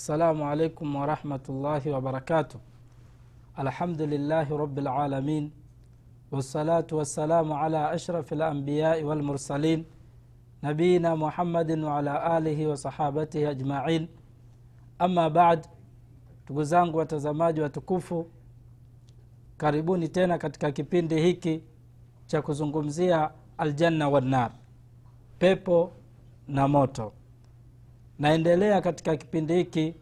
السلام 0.00 0.42
عليكم 0.42 0.96
ورحمة 0.96 1.44
الله 1.48 1.82
وبركاته 1.94 2.58
الحمد 3.58 4.00
لله 4.02 4.56
رب 4.56 4.78
العالمين 4.78 5.44
والصلاة 6.32 6.86
والسلام 6.92 7.52
على 7.52 7.94
أشرف 7.94 8.32
الأنبياء 8.32 9.02
والمرسلين 9.04 9.84
نبينا 10.64 11.14
محمد 11.14 11.70
وعلى 11.78 12.38
آله 12.38 12.58
وصحابته 12.66 13.50
أجمعين 13.50 14.08
أما 15.02 15.28
بعد 15.28 15.66
ndugu 16.46 16.64
zangu 16.64 16.98
watazamaji 16.98 17.60
watukufu 17.60 18.26
karibuni 19.56 20.08
tena 20.08 20.38
katika 20.38 20.72
kipindi 20.72 21.20
hiki 21.20 21.62
cha 22.26 22.42
kuzungumzia 22.42 23.30
aljanna 23.58 24.08
wannar 24.08 24.50
pepo 25.38 25.92
na 26.48 26.68
moto 26.68 27.12
naendelea 28.21 28.81
katika 28.81 29.17
kipindi 29.17 29.53
hiki 29.53 29.95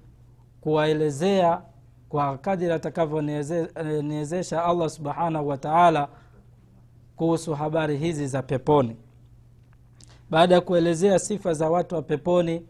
kuwaelezea 0.62 1.62
kwa 2.10 2.38
kadiri 2.38 2.72
atakavyoniwezesha 2.73 4.66
allah 4.66 4.90
subhanahu 4.90 5.48
wa 5.48 5.57
taala 5.57 6.07
kuhusu 7.16 7.54
habari 7.54 7.98
hizi 7.98 8.27
za 8.27 8.41
peponi. 8.41 8.96
Baada 10.30 10.55
ya 10.55 10.62
kuelezea 10.62 11.20
sifa 11.20 11.54
za 11.54 11.70
watu 11.70 11.96
wa 11.96 12.02
peponi 12.02 12.66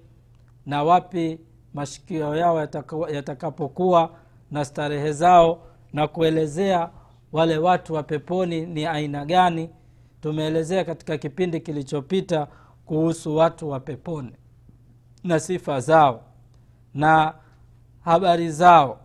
na 0.66 0.84
wapi 0.84 1.40
mashikio 1.74 2.36
yao 2.36 2.68
yatakapokuwa 3.14 4.12
na 4.52 4.66
starehe 4.66 5.12
zao 5.12 5.62
na 5.94 6.08
kuelezea 6.08 6.90
wale 7.32 7.58
watu 7.58 7.94
wa 7.94 8.04
peponi 8.04 8.66
ni 8.66 8.86
aina 8.86 9.26
gani 9.26 9.70
tumeelezea 10.22 10.86
katika 10.86 11.18
kipindi 11.18 11.60
kilichopita 11.60 12.48
kuhusu 12.86 13.36
watu 13.36 13.70
wa 13.70 13.80
peponi 13.80 14.32
na 15.24 15.40
sifa 15.40 15.80
zao 15.80 16.22
na 16.94 17.34
habari 18.02 18.52
zao. 18.52 19.00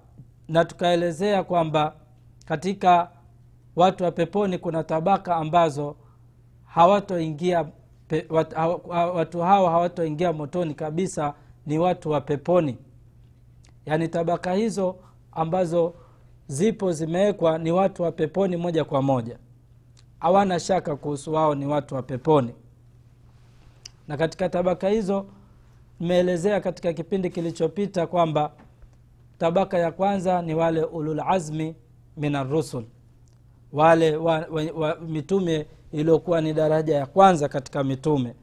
Na 0.48 0.64
tukaelezea 0.64 1.44
kwamba 1.44 1.94
katika 2.46 3.10
watu 3.76 4.04
wa 4.04 4.10
peponi 4.10 4.58
kuna 4.58 4.84
tabaka 4.84 5.36
ambazo 5.36 5.96
hawatoingia 6.64 7.66
watu 9.14 9.40
hao 9.42 9.68
hawatoingia 9.68 10.32
motoni 10.32 10.74
kabisa 10.74 11.34
ni 11.66 11.78
watu 11.78 12.10
wa 12.10 12.20
peponi. 12.20 12.78
Yaani 13.86 14.08
tabaka 14.08 14.52
hizo 14.52 14.96
ambazo 15.32 15.94
zipo 16.46 16.92
zimewekwa 16.92 17.58
ni 17.58 17.72
watu 17.72 18.02
wa 18.02 18.12
peponi 18.12 18.56
moja 18.56 18.84
kwa 18.84 19.02
moja. 19.02 19.38
Hawana 20.20 20.60
shaka 20.60 20.96
kuhusu 20.96 21.32
wao 21.32 21.54
ni 21.54 21.66
watu 21.66 21.94
wa 21.94 22.02
peponi. 22.02 22.54
Na 24.08 24.16
katika 24.16 24.48
tabaka 24.48 24.88
hizo 24.88 25.26
nimeelezea 26.00 26.60
katika 26.60 26.92
kipindi 26.92 27.30
kilichopita 27.30 28.06
kwamba 28.06 28.50
tabaka 29.38 29.78
ya 29.78 29.92
kwanza 29.92 30.42
ni 30.42 30.54
wale 30.54 30.84
ululazmi 30.84 31.74
min 32.16 32.34
arrusul. 32.34 32.84
Wale 33.72 34.16
wa, 34.16 34.32
wa, 34.50 34.62
wa, 34.76 34.96
mitume 35.00 35.66
iliyokuwa 35.92 36.40
ni 36.40 36.52
daraja 36.52 36.96
ya 36.96 37.06
kwanza 37.06 37.48
katika 37.48 37.84
mitume 37.84 38.34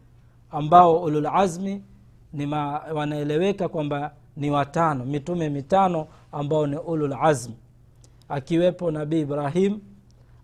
ambao 0.52 1.02
ululazmi 1.04 1.84
wanaeleweka 2.94 3.68
kwamba 3.70 4.14
ni 4.38 4.52
watano 4.52 5.06
mitume 5.06 5.50
mitano 5.50 6.08
ambao 6.32 6.68
ni 6.68 6.76
ululazmi 6.78 7.56
akiwepo 8.30 8.92
nabii 8.92 9.22
ibrahim 9.22 9.80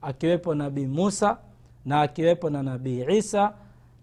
akiwepo 0.02 0.56
nabii 0.56 0.86
musa 0.86 1.38
na 1.86 2.02
akiwepo 2.02 2.50
na 2.50 2.64
nabii 2.64 3.06
isa 3.18 3.54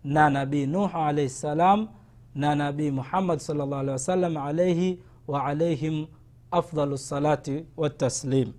na 0.05 0.31
nabii 0.31 0.67
nuh 0.67 0.97
alaihi 0.97 1.31
ssalam 1.31 1.89
na 2.35 2.55
nabii 2.55 2.91
muhammad 2.91 3.39
salllah 3.39 3.79
alehi 3.79 3.91
wasallam 3.93 4.37
alaihi 4.37 4.99
wa 5.29 5.45
alaihim 5.45 6.07
afdalu 6.51 6.99
salati 6.99 7.65
wataslim 7.77 8.53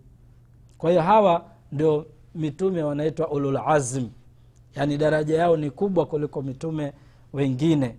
kwa 0.77 0.89
hiyo 0.89 1.01
hawa 1.01 1.45
ndio 1.71 2.05
mitume 2.35 2.83
wanaitwa 2.83 3.27
ululazm 3.31 4.07
yani 4.75 4.97
daraja 4.97 5.37
yao 5.37 5.57
ni 5.57 5.71
kubwa 5.71 6.05
kuliko 6.05 6.41
mitume 6.41 6.93
wengine. 7.33 7.95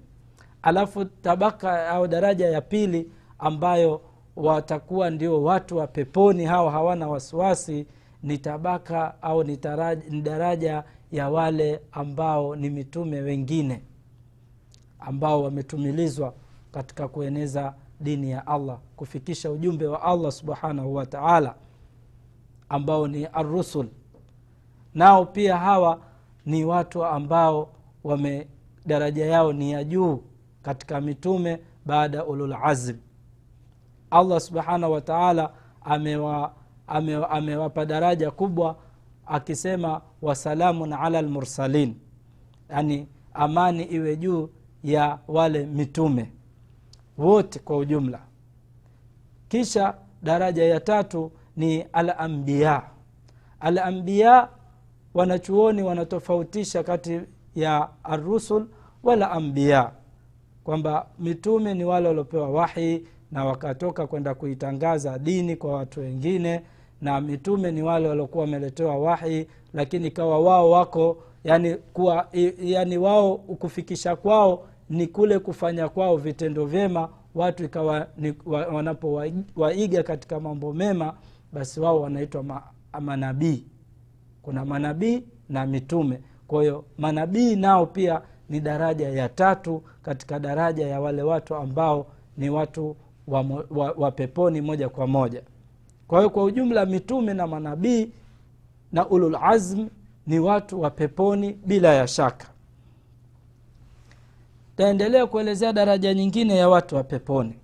Alafu 0.63 1.05
tabaka 1.05 1.89
au 1.89 2.07
daraja 2.09 2.49
ya 2.49 2.61
pili 2.61 3.11
ambayo 3.39 4.01
watakuwa 4.37 5.11
ndio 5.11 5.43
watu 5.43 5.77
wa 5.77 5.87
peponi 5.87 6.45
hao 6.45 6.71
hawana 6.71 7.09
wasiwasi 7.09 7.87
ni 8.23 8.39
tabaka 8.39 9.23
au 9.23 9.45
ni 9.45 9.59
daraja 10.23 10.85
ya 11.13 11.29
wale 11.31 11.81
ambao 11.93 12.57
ni 12.57 12.71
mitume 12.71 13.21
wengine 13.21 13.83
ambao 15.07 15.43
wametumilizwa 15.43 16.35
katika 16.73 17.09
kueneza 17.09 17.75
dini 18.01 18.31
ya 18.31 18.47
allah 18.47 18.79
kufikisha 18.97 19.51
ujumbe 19.51 19.87
wa 19.87 20.03
allah 20.03 20.33
subhanahu 20.33 20.95
wa 20.95 21.07
taala 21.07 21.55
ambao 22.69 23.09
ni 23.09 23.27
arusul 23.27 23.89
nao 24.95 25.27
pia 25.27 25.57
hawa 25.57 26.01
ni 26.47 26.65
watu 26.65 27.05
ambao 27.05 27.69
wame 28.05 28.49
daraja 28.87 29.27
yao 29.27 29.53
ni 29.53 29.73
ya 29.73 29.85
juu 29.85 30.23
katika 30.63 31.01
mitume 31.01 31.61
baada 31.87 32.25
ululazm 32.25 32.97
allah 34.11 34.41
subhanahu 34.41 34.93
wa 34.93 35.01
taala 35.01 35.53
amewapa 35.85 36.53
ame, 36.87 37.15
ame 37.15 37.87
daraja 37.87 38.31
kubwa 38.31 38.77
akisema 39.27 40.01
wasalamun 40.23 40.93
ala 40.93 41.23
lmursalin 41.23 41.95
yani 42.71 43.09
amani 43.35 43.83
iwe 43.85 44.17
juu 44.17 44.49
ya 44.85 45.19
wale 45.29 45.67
mitume 45.67 46.33
wote 47.19 47.59
kwa 47.59 47.77
ujumla. 47.77 48.21
Kisha 49.49 49.95
daraja 50.23 50.65
ya 50.65 50.81
tatu 50.81 51.33
ni 51.57 51.83
alambiya 51.83 52.83
alambiya 53.61 54.49
wanachuoni 55.15 55.83
wanatofautisha 55.83 56.83
kati 56.83 57.21
ya 57.55 57.89
arusul 58.05 58.67
wala 59.03 59.31
ambiya 59.31 59.93
kwamba 60.65 61.07
mitume 61.19 61.75
ni 61.75 61.85
wale 61.85 62.09
waliopewa 62.09 62.49
wahi 62.51 63.07
na 63.33 63.45
wakatoka 63.45 64.07
kwenda 64.07 64.35
kuitangaza 64.35 65.19
dini 65.19 65.57
kwa 65.57 65.73
watu 65.73 66.01
wengine 66.01 66.63
na 67.01 67.21
mitume 67.21 67.73
ni 67.73 67.83
wale 67.83 68.09
waliokuwa 68.09 68.45
wameletewa 68.45 68.97
wahi 68.99 69.47
lakini 69.75 70.11
kawa 70.11 70.39
wao 70.41 70.71
wako 70.71 71.17
yani 71.47 71.75
kuwa 71.75 72.29
yani 72.63 72.99
wao 72.99 73.37
kufikisha 73.39 74.17
kwao 74.17 74.67
ni 74.91 75.07
kule 75.07 75.39
kufanya 75.39 75.89
kwao 75.89 76.17
vitendo 76.17 76.67
vyema 76.67 77.09
watu 77.35 77.65
ikawa 77.65 78.07
wa, 78.47 78.67
wanapowaiga 78.67 80.03
katika 80.03 80.41
mambo 80.41 80.73
mema 80.73 81.15
basi 81.53 81.81
wao 81.81 82.01
wanaitwa 82.01 82.43
ma, 82.43 82.63
manabii. 83.01 83.65
Kuna 84.43 84.65
manabii 84.65 85.23
na 85.49 85.67
mitume. 85.67 86.21
Kwa 86.47 86.63
hiyo 86.63 86.85
manabii 86.99 87.57
nao 87.57 87.87
pia 87.87 88.23
ni 88.49 88.61
daraja 88.61 89.09
ya 89.09 89.29
tatu 89.29 89.83
katika 90.03 90.39
daraja 90.39 90.87
ya 90.87 91.01
wale 91.01 91.23
watu 91.23 91.55
ambao 91.55 92.07
ni 92.37 92.51
watu 92.51 92.97
wa, 93.27 93.45
wa, 93.71 93.93
wa 93.93 94.11
peponi 94.11 94.61
moja 94.61 94.89
kwa 94.89 95.07
moja. 95.07 95.43
Kwa 96.09 96.19
hiyo 96.19 96.31
kwa 96.31 96.45
ujumla 96.45 96.87
mitume 96.87 97.35
na 97.35 97.47
manabii 97.47 98.11
na 98.93 99.09
ululazm 99.09 99.87
ni 100.27 100.39
watu 100.39 100.81
wa 100.81 100.91
peponi 100.91 101.53
bila 101.53 101.95
ya 101.95 102.07
shaka. 102.09 102.47
Taendelea 104.77 105.27
kuelezea 105.27 105.73
daraja 105.73 106.15
nyingine 106.15 106.57
ya 106.57 106.69
watu 106.69 106.97
wa 106.97 107.05
peponi. 107.05 107.55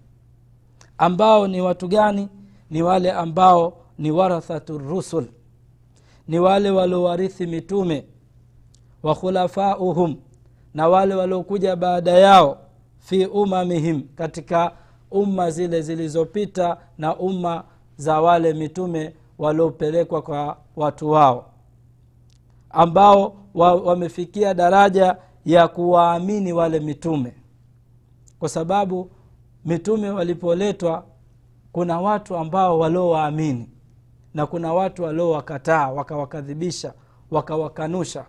Ambao 0.98 1.48
ni 1.48 1.60
watu 1.60 1.88
gani? 1.88 2.28
Ni 2.70 2.82
wale 2.82 3.12
ambao 3.12 3.76
ni 3.98 4.10
warathatu 4.10 4.78
rusul. 4.78 5.26
Ni 6.28 6.38
wale 6.38 6.70
waliowarithi 6.70 7.46
mitume. 7.46 8.04
Wa 9.02 9.14
khulafauhum. 9.14 10.16
Na 10.74 10.88
wale 10.88 11.14
waliokuja 11.14 11.76
baada 11.76 12.10
yao 12.10 12.58
fi 12.98 13.26
umamihim 13.26 14.02
katika 14.16 14.72
umma 15.10 15.50
zile 15.50 15.82
zilizopita 15.82 16.76
na 16.98 17.16
umma 17.16 17.64
za 17.96 18.20
wale 18.20 18.52
mitume 18.52 19.14
waliopelekwa 19.38 20.22
kwa 20.22 20.56
watu 20.76 21.10
wao 21.10 21.51
ambao 22.72 23.34
wamefikia 23.54 24.48
wa 24.48 24.54
daraja 24.54 25.16
ya 25.44 25.68
kuwaamini 25.68 26.52
wale 26.52 26.80
mitume. 26.80 27.32
Kwa 28.38 28.48
sababu 28.48 29.10
mitume 29.64 30.10
walipoletwa 30.10 31.04
kuna 31.72 32.00
watu 32.00 32.36
ambao 32.36 32.78
waliowaamini 32.78 33.68
na 34.34 34.46
kuna 34.46 34.72
watu 34.74 35.02
waliowakataa 35.02 35.88
wakawakadhibisha 35.88 36.92
wakawakanusha. 37.30 38.24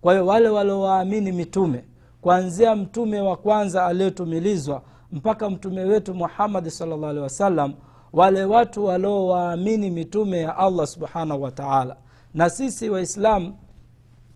Kwa 0.00 0.12
hiyo 0.12 0.26
wale 0.26 0.48
waliowaamini 0.48 1.32
mitume 1.32 1.84
kuanzia 2.20 2.76
mtume 2.76 3.20
wa 3.20 3.36
kwanza 3.36 3.86
aliyotumilizwa 3.86 4.82
mpaka 5.12 5.50
mtume 5.50 5.84
wetu 5.84 6.14
muhammadi 6.14 6.70
salllah 6.70 7.10
alehi 7.10 7.22
wasallam 7.22 7.74
wale 8.12 8.44
watu 8.44 8.84
waliowaamini 8.84 9.90
mitume 9.90 10.40
ya 10.40 10.56
allah 10.56 10.86
subhanahu 10.86 11.42
wataala 11.42 11.96
na 12.34 12.50
sisi 12.50 12.90
waislamu 12.90 13.54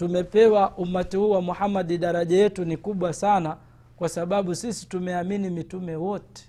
tumepewa 0.02 0.76
umati 0.76 1.16
huu 1.16 1.30
wa 1.30 1.42
muhamadi 1.42 1.98
daraja 1.98 2.36
yetu 2.36 2.64
ni 2.64 2.76
kubwa 2.76 3.12
sana 3.12 3.56
kwa 3.96 4.08
sababu 4.08 4.54
sisi 4.54 4.88
tumeamini 4.88 5.50
mitume 5.50 5.96
wote 5.96 6.44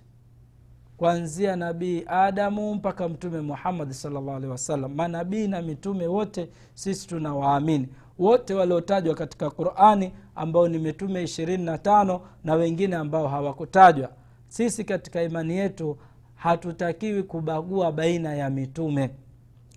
kuanzia 0.97 1.55
nabii 1.55 2.03
adamu 2.07 2.75
mpaka 2.75 3.09
mtume 3.09 3.41
muhammadi 3.41 3.94
salllah 3.94 4.50
wasallam. 4.50 4.94
Manabii 4.95 5.47
na 5.47 5.61
mitume 5.61 6.07
wote 6.07 6.50
sisi 6.73 7.07
tunawaamini. 7.07 7.88
Wote 8.19 8.53
waliotajwa 8.53 9.15
katika 9.15 9.50
qurani 9.50 10.11
ambao 10.35 10.67
ni 10.67 10.77
mitume 10.79 11.23
ishirini 11.23 11.63
na 11.63 11.77
tano 11.77 12.21
na 12.44 12.53
wengine 12.53 12.95
ambao 12.95 13.27
hawakutajwa. 13.27 14.09
Sisi 14.47 14.83
katika 14.83 15.23
imani 15.23 15.57
yetu 15.57 15.97
hatutakiwi 16.35 17.23
kubagua 17.23 17.91
baina 17.91 18.35
ya 18.35 18.50
mitume. 18.50 19.09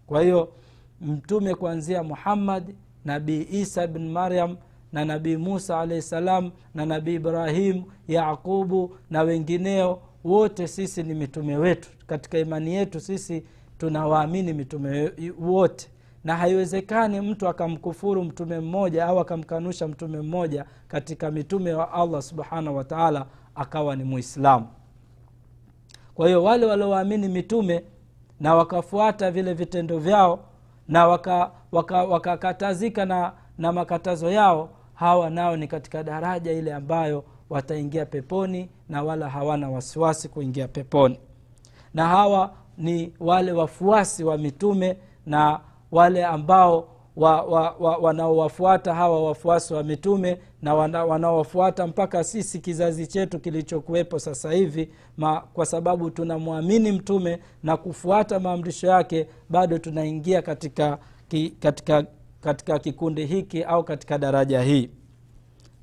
Kwa 0.06 0.22
hiyo 0.22 0.52
mtume 1.00 1.54
kuanzia 1.54 2.02
muhammad 2.02 2.74
nabii 3.06 3.46
isa 3.50 3.86
bin 3.86 4.10
maryam 4.10 4.56
na 4.92 5.04
nabii 5.04 5.36
musa 5.36 5.80
alahi 5.80 6.02
salam 6.02 6.50
na 6.74 6.86
nabii 6.86 7.14
ibrahim 7.14 7.82
yaqubu 8.08 8.96
na 9.10 9.22
wengineo. 9.22 9.98
Wote 10.24 10.68
sisi 10.68 11.02
ni 11.02 11.14
mitume 11.14 11.56
wetu. 11.56 11.88
Katika 12.06 12.38
imani 12.38 12.74
yetu 12.74 13.00
sisi 13.00 13.44
tunawaamini 13.78 14.52
mitume 14.52 15.12
wote. 15.38 15.88
Na 16.24 16.36
haiwezekani 16.36 17.20
mtu 17.20 17.48
akamkufuru 17.48 18.24
mtume 18.24 18.60
mmoja 18.60 19.06
au 19.06 19.20
akamkanusha 19.20 19.88
mtume 19.88 20.20
mmoja 20.20 20.64
katika 20.88 21.30
mitume 21.30 21.72
wa 21.74 21.92
allah 21.92 22.22
subhanahu 22.22 22.76
wataala 22.76 23.26
akawa 23.54 23.96
ni 23.96 24.04
muislamu. 24.04 24.66
Kwa 26.14 26.26
hiyo 26.26 26.44
wale 26.44 26.66
waliowaamini 26.66 27.28
mitume 27.28 27.84
na 28.40 28.54
wakafuata 28.54 29.30
vile 29.30 29.54
vitendo 29.54 29.98
vyao 29.98 30.38
na 30.88 31.06
wakakatazika 31.08 33.00
waka, 33.00 33.14
waka 33.14 33.22
na, 33.24 33.32
na 33.58 33.72
makatazo 33.72 34.30
yao 34.30 34.68
hawa 34.94 35.30
nao 35.30 35.56
ni 35.56 35.68
katika 35.68 36.02
daraja 36.02 36.52
ile 36.52 36.74
ambayo 36.74 37.24
wataingia 37.50 38.06
peponi 38.06 38.68
na 38.88 39.02
wala 39.02 39.28
hawana 39.30 39.70
wasiwasi 39.70 40.28
kuingia 40.28 40.68
peponi. 40.68 41.20
Na 41.94 42.06
hawa 42.08 42.50
ni 42.78 43.12
wale 43.20 43.52
wafuasi 43.52 44.24
wa 44.24 44.38
mitume 44.38 44.98
na 45.26 45.60
wale 45.92 46.24
ambao 46.24 46.88
wanaowafuata 47.16 48.90
wa, 48.90 48.96
wa, 48.96 49.02
wa 49.02 49.08
hawa 49.08 49.24
wafuasi 49.28 49.74
wa 49.74 49.82
mitume 49.82 50.38
na 50.62 50.74
wanaowafuata 50.74 51.82
wana 51.82 51.90
mpaka 51.92 52.24
sisi 52.24 52.58
kizazi 52.58 53.06
chetu 53.06 53.38
kilichokuwepo 53.40 54.18
sasa 54.18 54.52
hivi 54.52 54.90
ma, 55.16 55.40
kwa 55.40 55.66
sababu 55.66 56.10
tunamwamini 56.10 56.92
mtume 56.92 57.38
na 57.62 57.76
kufuata 57.76 58.40
maamrisho 58.40 58.86
yake 58.86 59.26
bado 59.50 59.78
tunaingia 59.78 60.42
katika, 60.42 60.98
ki, 61.28 61.50
katika, 61.60 62.04
katika 62.40 62.78
kikundi 62.78 63.26
hiki 63.26 63.62
au 63.62 63.84
katika 63.84 64.18
daraja 64.18 64.62
hii. 64.62 64.90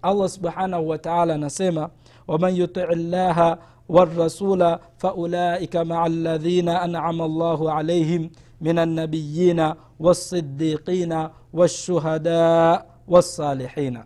Allah 0.02 0.30
subhanahu 0.30 0.90
wataala 0.90 1.34
anasema 1.36 1.90
waman 2.28 2.56
yutii 2.56 2.96
llaha 2.96 3.58
warasula 3.90 4.80
faulaika 4.98 5.86
maa 5.86 6.08
ladhina 6.10 6.82
anama 6.82 7.28
llahu 7.28 7.70
alaihim 7.70 8.30
من 8.63 8.79
النبيين 8.79 9.73
والصديقين 10.01 11.29
والشهداء 11.53 12.87
والصالحين 13.09 14.05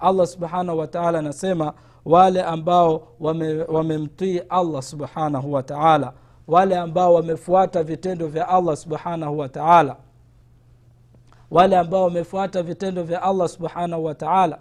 allah 0.00 0.26
subhanahu 0.26 0.78
wataala 0.78 1.18
anasema 1.18 1.72
wale 2.04 2.42
ambao 2.42 3.08
wamemtii 3.68 4.38
wame 4.38 4.46
allah 4.48 4.82
subhanahu 4.82 5.52
wataala 5.52 6.12
wale 6.48 6.78
ambao 6.78 7.14
wamefuata 7.14 7.82
vitendo 7.82 8.26
vya 8.26 8.48
allah 8.48 8.76
subhanahu 8.76 9.38
wataala 9.38 9.96
wale 11.50 11.76
ambao 11.76 12.04
wamefuata 12.04 12.62
vitendo 12.62 13.02
vya 13.02 13.22
allah 13.22 13.48
subhanahu 13.48 14.04
wataala 14.04 14.58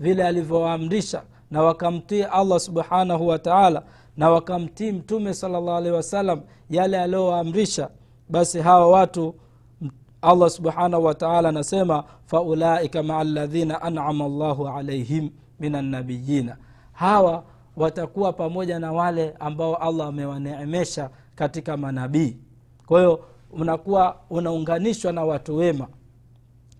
vile 0.00 0.24
alivyowaamrisha 0.26 1.22
na 1.50 1.62
wakamtii 1.62 2.22
allah 2.22 2.60
subhanahu 2.60 3.26
wataala 3.26 3.82
na 4.16 4.30
wakamtii 4.30 4.92
mtume 4.92 5.34
salllah 5.34 5.76
alehi 5.76 5.94
wasallam 5.96 6.40
yale 6.70 7.00
aliyowaamrisha 7.00 7.88
basi 8.29 8.59
hawa 8.59 8.87
watu 8.87 9.35
allah 10.21 10.49
subhanahu 10.49 11.03
wataala 11.05 11.49
anasema 11.49 12.03
faulaika 12.25 13.03
maa 13.03 13.23
ladhina 13.23 13.81
anama 13.81 14.27
llahu 14.27 14.67
alaihim 14.67 15.29
min 15.59 15.75
annabiyina 15.75 16.57
hawa 16.93 17.43
watakuwa 17.77 18.33
pamoja 18.33 18.79
na 18.79 18.91
wale 18.91 19.35
ambao 19.39 19.75
allah 19.75 20.07
amewaneemesha 20.07 21.09
katika 21.35 21.77
manabii. 21.77 22.37
Kwa 22.85 22.99
hiyo 22.99 23.25
unakuwa 23.51 24.15
unaunganishwa 24.29 25.11
na 25.11 25.25
watu 25.25 25.55
wema 25.57 25.87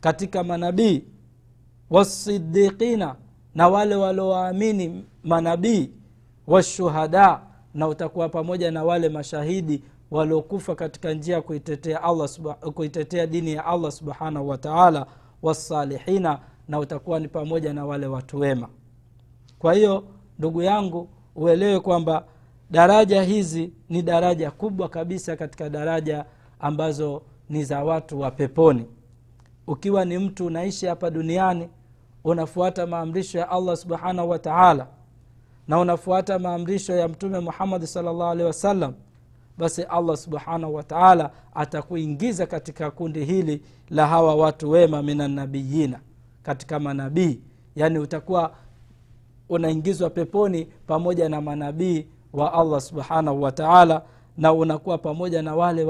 katika 0.02 0.44
manabii 0.44 1.04
wasidiqina 1.90 3.16
na 3.56 3.68
wale 3.68 3.96
waliowaamini 3.96 5.06
manabii 5.24 5.90
washuhada 6.48 7.42
na 7.74 7.88
utakuwa 7.88 8.30
pamoja 8.30 8.72
na 8.72 8.84
wale 8.84 9.10
mashahidi 9.10 9.84
waliokufa 10.12 10.76
katika 10.76 11.14
njia 11.14 11.36
ya 11.36 11.42
kuitetea, 11.42 12.00
kuitetea 12.74 13.28
dini 13.28 13.54
ya 13.54 13.66
allah 13.66 13.92
subhanahu 13.92 14.50
wataala 14.50 15.06
wasalihina 15.42 16.40
na 16.68 16.80
utakuwa 16.80 17.20
ni 17.20 17.28
pamoja 17.28 17.74
na 17.74 17.86
wale 17.86 18.08
watu 18.08 18.40
wema. 18.40 18.68
Kwa 19.60 19.74
hiyo 19.74 20.04
ndugu 20.40 20.62
yangu 20.62 21.10
uelewe 21.36 21.80
kwamba 21.80 22.26
daraja 22.72 23.22
hizi 23.24 23.74
ni 23.90 24.02
daraja 24.02 24.52
kubwa 24.52 24.90
kabisa 24.90 25.36
katika 25.36 25.70
daraja 25.70 26.26
ambazo 26.60 27.22
ni 27.50 27.64
za 27.64 27.84
watu 27.84 28.20
wa 28.20 28.32
peponi. 28.32 28.86
Ukiwa 29.68 30.06
ni 30.06 30.18
mtu 30.18 30.46
unaishi 30.46 30.86
hapa 30.86 31.10
duniani 31.10 31.70
unafuata 32.24 32.88
maamrisho 32.88 33.40
ya 33.40 33.50
allah 33.50 33.78
subhanahu 33.78 34.30
wataala 34.30 34.88
na 35.68 35.80
unafuata 35.80 36.40
maamrisho 36.40 36.94
ya 36.96 37.08
mtume 37.08 37.40
muhammadi 37.40 37.88
salllah 37.88 38.30
alehi 38.32 38.48
wasallam 38.48 38.94
basi 39.60 39.84
allah 39.84 40.18
subhanahu 40.18 40.76
wataala 40.76 41.32
atakuingiza 41.54 42.46
katika 42.46 42.92
kundi 42.92 43.26
hili 43.26 43.62
la 43.90 44.08
hawa 44.08 44.36
watu 44.36 44.70
wema 44.70 45.04
minanabiyina 45.04 46.00
katika 46.44 46.80
manabii. 46.80 47.40
Yaani 47.76 48.00
utakuwa 48.00 48.52
unaingizwa 49.50 50.10
peponi 50.10 50.68
pamoja 50.88 51.30
na 51.30 51.42
manabii 51.42 52.08
wa 52.34 52.54
allah 52.54 52.82
subhanahu 52.82 53.42
wataala 53.42 54.02
na 54.38 54.54
unakuwa 54.54 54.98
pamoja 54.98 55.42
na 55.42 55.56
wale 55.56 55.84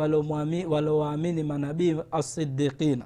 waliowaamini 0.67 1.43
manabii 1.43 1.95
asidiqina 2.11 3.05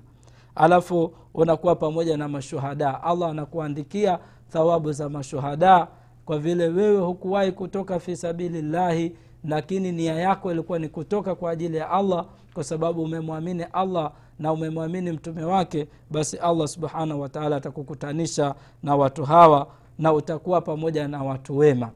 alafu 0.55 1.13
unakuwa 1.33 1.75
pamoja 1.75 2.17
na 2.17 2.27
mashuhada. 2.27 3.03
Allah 3.03 3.29
anakuandikia 3.29 4.19
thawabu 4.49 4.91
za 4.91 5.09
mashuhada 5.09 5.87
kwa 6.25 6.39
vile 6.39 6.67
wewe 6.67 7.01
hukuwahi 7.01 7.51
kutoka 7.51 7.99
fi 7.99 8.15
sabilillahi 8.15 9.15
lakini 9.43 9.91
nia 9.91 10.13
yako 10.15 10.51
ilikuwa 10.51 10.79
ni 10.79 10.89
kutoka 10.89 11.35
kwa 11.35 11.51
ajili 11.51 11.77
ya 11.77 11.89
allah 11.89 12.25
kwa 12.53 12.63
sababu 12.63 13.03
umemwamini 13.03 13.63
allah 13.63 14.11
na 14.39 14.53
umemwamini 14.53 15.11
mtume 15.11 15.43
wake 15.43 15.87
basi 16.11 16.37
allah 16.37 16.67
subhanahu 16.67 17.21
wataala 17.21 17.55
atakukutanisha 17.55 18.55
na 18.83 18.95
watu 18.95 19.25
hawa 19.25 19.67
na 19.99 20.13
utakuwa 20.13 20.61
pamoja 20.61 21.07
na 21.07 21.23
watu 21.23 21.57
wema. 21.57 21.89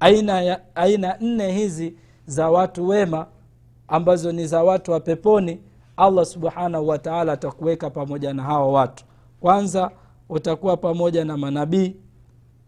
Aina, 0.00 0.42
ya, 0.42 0.60
aina 0.74 1.16
nne 1.20 1.52
hizi 1.52 1.94
za 2.26 2.50
watu 2.50 2.88
wema 2.88 3.26
ambazo 3.88 4.32
ni 4.32 4.46
za 4.46 4.62
watu 4.62 4.92
wa 4.92 5.00
peponi 5.00 5.60
allah 5.96 6.24
subhanahu 6.24 6.88
wataala 6.88 7.32
atakuweka 7.32 7.90
pamoja 7.90 8.32
na 8.34 8.42
hawa 8.42 8.68
watu. 8.72 9.04
Kwanza 9.40 9.90
utakuwa 10.28 10.76
pamoja 10.76 11.24
na 11.24 11.36
manabii 11.36 11.96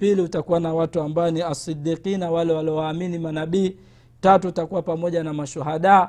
pili 0.02 0.23
utakuwa 0.23 0.61
na 0.61 0.75
watu 0.75 1.00
ambao 1.02 1.30
ni 1.30 1.42
asidikina 1.42 2.30
wale 2.30 2.52
waliowaamini 2.52 3.18
manabii. 3.18 3.76
Tatu 4.21 4.49
utakuwa 4.49 4.82
pamoja 4.82 5.23
na 5.25 5.32
mashuhada. 5.32 6.09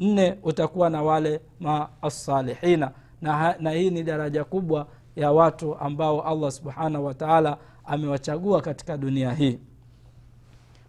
Nne 0.00 0.38
utakuwa 0.42 0.90
na 0.90 1.02
wale 1.02 1.40
maasalihina 1.60 2.90
na, 3.22 3.56
na 3.60 3.70
hii 3.70 3.90
ni 3.90 4.02
daraja 4.02 4.44
kubwa 4.44 4.86
ya 5.16 5.32
watu 5.32 5.74
ambao 5.74 6.22
allah 6.22 6.50
subhanahu 6.50 7.04
wataala 7.06 7.56
amewachagua 7.84 8.60
katika 8.60 8.96
dunia 8.96 9.32
hii. 9.32 9.58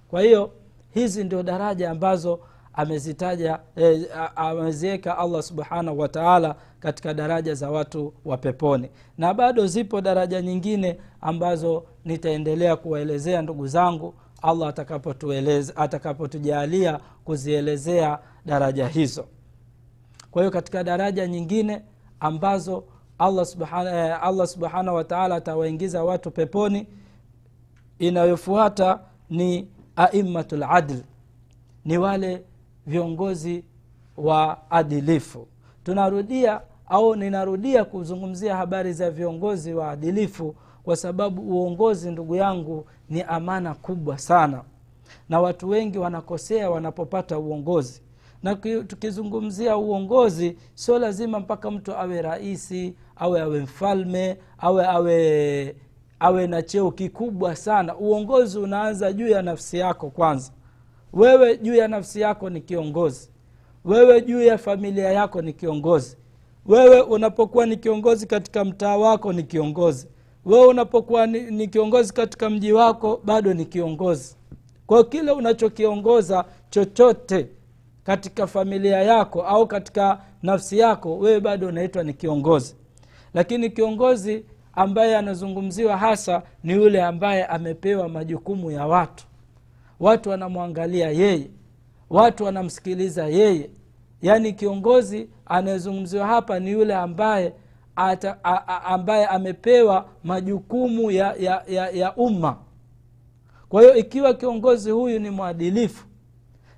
Kwa 0.09 0.21
hiyo 0.21 0.51
hizi 0.93 1.23
ndio 1.23 1.43
daraja 1.43 1.91
ambazo 1.91 2.39
amezitaja 2.73 3.59
eh, 3.75 4.05
ameziweka 4.35 5.17
allah 5.17 5.43
subhanahu 5.43 5.99
wataala 5.99 6.55
katika 6.85 7.13
daraja 7.13 7.53
za 7.53 7.69
watu 7.71 8.13
wa 8.25 8.37
peponi. 8.37 8.89
Na 9.17 9.33
bado 9.33 9.67
zipo 9.67 10.01
daraja 10.01 10.41
nyingine 10.41 10.97
ambazo 11.21 11.85
nitaendelea 12.05 12.75
kuwaelezea 12.75 13.41
ndugu 13.41 13.67
zangu 13.67 14.13
allah 14.41 14.73
atakapotujalia 15.75 16.99
kuzielezea 17.23 18.19
daraja 18.45 18.87
hizo. 18.87 19.25
Kwa 20.31 20.41
hiyo 20.41 20.51
katika 20.51 20.83
daraja 20.83 21.27
nyingine 21.27 21.81
ambazo 22.19 22.83
allah 23.17 23.45
subhanahu 23.45 24.41
eh, 24.41 24.47
subhanahu 24.47 24.97
wataala 24.97 25.35
atawaingiza 25.35 26.03
watu 26.03 26.31
peponi 26.31 26.87
inayofuata 27.99 28.99
ni 29.29 29.67
aimmatu 29.95 30.57
ladl 30.57 30.97
ni 31.85 31.97
wale 31.97 32.43
viongozi 32.87 33.63
wa 34.17 34.71
adilifu. 34.71 35.47
Tunarudia 35.83 36.61
au 36.87 37.15
ninarudia 37.15 37.85
kuzungumzia 37.85 38.55
habari 38.55 38.93
za 38.93 39.11
viongozi 39.11 39.73
waadilifu 39.73 40.55
kwa 40.83 40.95
sababu 40.95 41.41
uongozi 41.41 42.11
ndugu 42.11 42.35
yangu 42.35 42.85
ni 43.09 43.21
amana 43.21 43.73
kubwa 43.75 44.17
sana. 44.17 44.61
Na 45.29 45.41
watu 45.41 45.69
wengi 45.69 45.97
wanakosea 45.97 46.69
wanapopata 46.69 47.39
uongozi. 47.39 48.01
Na 48.43 48.55
tukizungumzia 48.87 49.77
uongozi 49.77 50.57
sio 50.73 50.99
lazima 50.99 51.39
mpaka 51.39 51.71
mtu 51.71 51.93
awe 51.95 52.21
rahisi 52.21 52.93
awe 53.15 53.41
awe 53.41 53.59
mfalme 53.59 54.37
awe 54.57 54.85
awe 54.87 55.75
awe 56.19 56.47
na 56.47 56.61
cheo 56.61 56.91
kikubwa 56.91 57.55
sana. 57.55 57.95
Uongozi 57.97 58.59
unaanza 58.59 59.13
juu 59.13 59.27
ya 59.27 59.41
nafsi 59.41 59.77
yako 59.77 60.09
kwanza. 60.09 60.51
Wewe 61.13 61.57
juu 61.57 61.75
ya 61.75 61.87
nafsi 61.87 62.21
yako 62.21 62.49
ni 62.49 62.61
kiongozi. 62.61 63.29
Wewe 63.85 64.21
juu 64.21 64.41
ya 64.41 64.57
familia 64.57 65.11
yako 65.11 65.41
ni 65.41 65.53
kiongozi 65.53 66.17
wewe 66.65 67.01
unapokuwa 67.01 67.65
ni 67.65 67.77
kiongozi 67.77 68.27
katika 68.27 68.65
mtaa 68.65 68.97
wako 68.97 69.33
ni 69.33 69.43
kiongozi. 69.43 70.07
Wewe 70.45 70.65
unapokuwa 70.67 71.27
ni, 71.27 71.41
ni 71.41 71.67
kiongozi 71.67 72.13
katika 72.13 72.49
mji 72.49 72.71
wako 72.73 73.21
bado 73.23 73.53
ni 73.53 73.65
kiongozi. 73.65 74.35
Kwa 74.87 75.03
kile 75.03 75.31
unachokiongoza 75.31 76.45
chochote 76.69 77.47
katika 78.03 78.47
familia 78.47 79.01
yako 79.03 79.41
au 79.41 79.67
katika 79.67 80.21
nafsi 80.43 80.77
yako 80.79 81.17
wewe 81.17 81.39
bado 81.39 81.67
unaitwa 81.67 82.03
ni 82.03 82.13
kiongozi. 82.13 82.75
Lakini 83.33 83.69
kiongozi 83.69 84.45
ambaye 84.73 85.17
anazungumziwa 85.17 85.97
hasa 85.97 86.43
ni 86.63 86.73
yule 86.73 87.03
ambaye 87.03 87.45
amepewa 87.45 88.09
majukumu 88.09 88.71
ya 88.71 88.87
watu. 88.87 89.25
Watu 89.99 90.29
wanamwangalia 90.29 91.09
yeye. 91.09 91.49
Watu 92.09 92.43
wanamsikiliza 92.43 93.27
yeye 93.27 93.69
yaani 94.25 94.53
kiongozi 94.53 95.29
anayezungumziwa 95.45 96.27
hapa 96.27 96.59
ni 96.59 96.71
yule 96.71 96.95
ambaye 96.95 97.53
ata, 97.95 98.37
a, 98.43 98.67
a, 98.67 98.83
ambaye 98.83 99.25
amepewa 99.27 100.05
majukumu 100.23 101.11
ya, 101.11 101.33
ya, 101.39 101.63
ya, 101.67 101.89
ya 101.89 102.15
umma. 102.15 102.57
Kwa 103.69 103.81
hiyo 103.81 103.95
ikiwa 103.95 104.33
kiongozi 104.33 104.91
huyu 104.91 105.19
ni 105.19 105.29
mwadilifu 105.29 106.05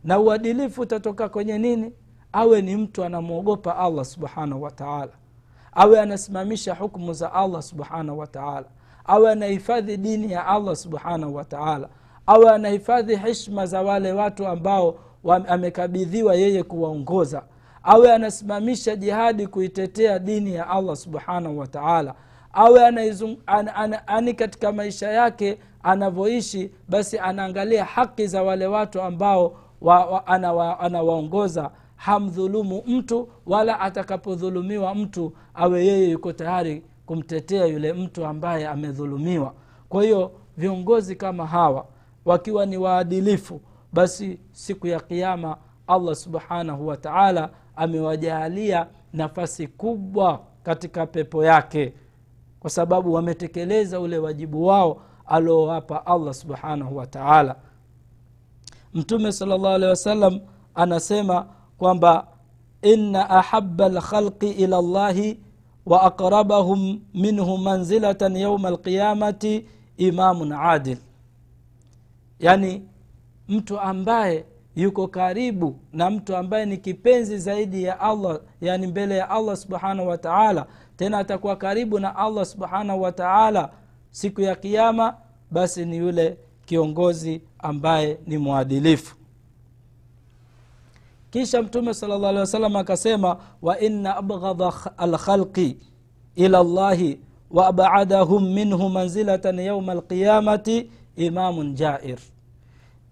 na 0.04 0.20
uadilifu 0.20 0.82
utatoka 0.82 1.30
kwenye 1.30 1.58
nini? 1.58 1.94
Awe 2.34 2.62
ni 2.62 2.76
mtu 2.76 3.04
anamwogopa 3.04 3.78
allah 3.78 4.06
subhanahu 4.06 4.62
wataala 4.64 5.12
awe 5.72 6.00
anasimamisha 6.00 6.76
hukmu 6.76 7.14
za 7.14 7.34
allah 7.34 7.62
subhanahu 7.62 8.20
wataala 8.20 8.66
awe 9.06 9.32
anahifadhi 9.32 9.98
dini 9.98 10.32
ya 10.32 10.48
allah 10.48 10.76
subhanahu 10.76 11.36
wataala 11.36 11.90
awe 12.28 12.50
anahifadhi 12.50 13.16
hishma 13.16 13.66
za 13.66 13.82
wale 13.82 14.12
watu 14.12 14.48
ambao 14.48 15.00
amekabidhiwa 15.32 16.36
yeye 16.36 16.64
kuwaongoza. 16.64 17.44
Awe 17.84 18.12
anasimamisha 18.14 18.96
jihadi 18.96 19.48
kuitetea 19.48 20.20
dini 20.20 20.54
ya 20.54 20.70
allah 20.70 20.96
subhanahu 20.96 21.60
wataala 21.60 22.16
awe 22.54 22.86
anaizung, 22.88 23.38
an, 23.46 23.70
an, 23.76 23.96
ani 24.08 24.34
katika 24.34 24.72
maisha 24.72 25.12
yake 25.12 25.58
anavyoishi 25.84 26.72
basi 26.90 27.20
anaangalia 27.20 27.86
haki 27.86 28.28
za 28.28 28.44
wale 28.44 28.68
watu 28.68 29.02
ambao 29.02 29.56
wa, 29.82 30.06
wa, 30.06 30.28
anawa, 30.28 30.80
anawaongoza. 30.80 31.72
Hamdhulumu 31.96 32.84
mtu 32.88 33.30
wala 33.46 33.80
atakapodhulumiwa 33.80 34.96
mtu 34.96 35.34
awe 35.54 35.86
yeye 35.86 36.10
yuko 36.10 36.34
tayari 36.34 36.84
kumtetea 37.06 37.66
yule 37.66 37.94
mtu 37.94 38.26
ambaye 38.26 38.68
amedhulumiwa. 38.68 39.54
Kwa 39.90 40.04
hiyo 40.04 40.32
viongozi 40.58 41.16
kama 41.16 41.48
hawa 41.48 41.86
wakiwa 42.26 42.66
ni 42.66 42.78
waadilifu 42.78 43.62
basi 43.94 44.40
siku 44.52 44.88
ya 44.88 45.00
kiama 45.00 45.58
allah 45.88 46.16
subhanahu 46.16 46.88
wa 46.88 46.98
taala 46.98 47.50
amewajaalia 47.76 48.88
nafasi 49.14 49.68
kubwa 49.68 50.40
katika 50.64 51.06
pepo 51.08 51.46
yake 51.46 51.94
kwa 52.60 52.70
sababu 52.70 53.14
wametekeleza 53.14 54.00
ule 54.00 54.18
wajibu 54.18 54.66
wao 54.66 55.02
aliowapa 55.26 56.06
allah 56.06 56.34
subhanahu 56.34 56.98
wa 56.98 57.08
taala. 57.08 57.56
Mtume 58.94 59.32
sala 59.32 59.56
llahu 59.58 59.68
alehi 59.76 59.90
wasallam 59.90 60.40
anasema 60.76 61.48
kwamba 61.78 62.28
inna 62.82 63.30
ahaba 63.30 63.90
lkhalqi 63.90 64.50
ila 64.50 64.82
llahi 64.82 65.40
wa 65.86 66.02
aqrabahum 66.04 67.00
minhu 67.14 67.58
manzilatan 67.58 68.36
yauma 68.36 68.68
alqiyamati 68.68 69.66
imamun 69.98 70.52
adil. 70.52 70.98
Yaani 72.40 72.84
mtu 73.50 73.80
ambaye 73.80 74.46
yuko 74.76 75.08
karibu 75.08 75.80
na 75.94 76.10
mtu 76.10 76.36
ambaye 76.36 76.66
ni 76.66 76.78
kipenzi 76.78 77.38
zaidi 77.38 77.84
ya 77.84 78.00
allah 78.00 78.40
yani 78.62 78.88
mbele 78.88 79.18
ya 79.18 79.30
allah 79.30 79.58
subhanahu 79.58 80.08
wa 80.10 80.18
taala 80.18 80.66
tena 80.98 81.18
atakuwa 81.18 81.56
karibu 81.56 82.00
na 82.00 82.16
allah 82.16 82.46
subhanahu 82.46 83.02
wa 83.02 83.12
taala 83.12 83.70
siku 84.12 84.42
ya 84.42 84.56
kiama 84.56 85.16
basi 85.52 85.86
ni 85.86 85.98
yule 85.98 86.38
kiongozi 86.66 87.42
ambaye 87.60 88.18
ni 88.28 88.38
mwadilifu. 88.38 89.16
Kisha 91.32 91.62
mtume 91.62 91.94
sala 91.94 92.18
llah 92.18 92.30
alih 92.56 92.78
akasema 92.78 93.38
wa 93.62 93.80
inna 93.80 94.16
abghadha 94.18 94.74
alkhalqi 94.98 95.78
ila 96.36 96.64
llahi 96.64 97.20
wa 97.52 97.68
abadahum 97.68 98.54
minhu 98.54 98.90
manzilatan 98.90 99.60
yauma 99.60 99.92
alqiyamati 99.92 100.90
imamun 101.16 101.74
jair 101.76 102.18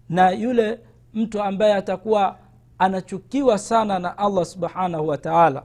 na 0.08 0.30
yule 0.30 0.80
mtu 1.14 1.42
ambaye 1.42 1.74
atakuwa 1.74 2.38
anachukiwa 2.78 3.58
sana 3.58 3.98
na 3.98 4.18
allah 4.18 4.44
subhanahu 4.44 5.08
wa 5.08 5.18
taala 5.18 5.62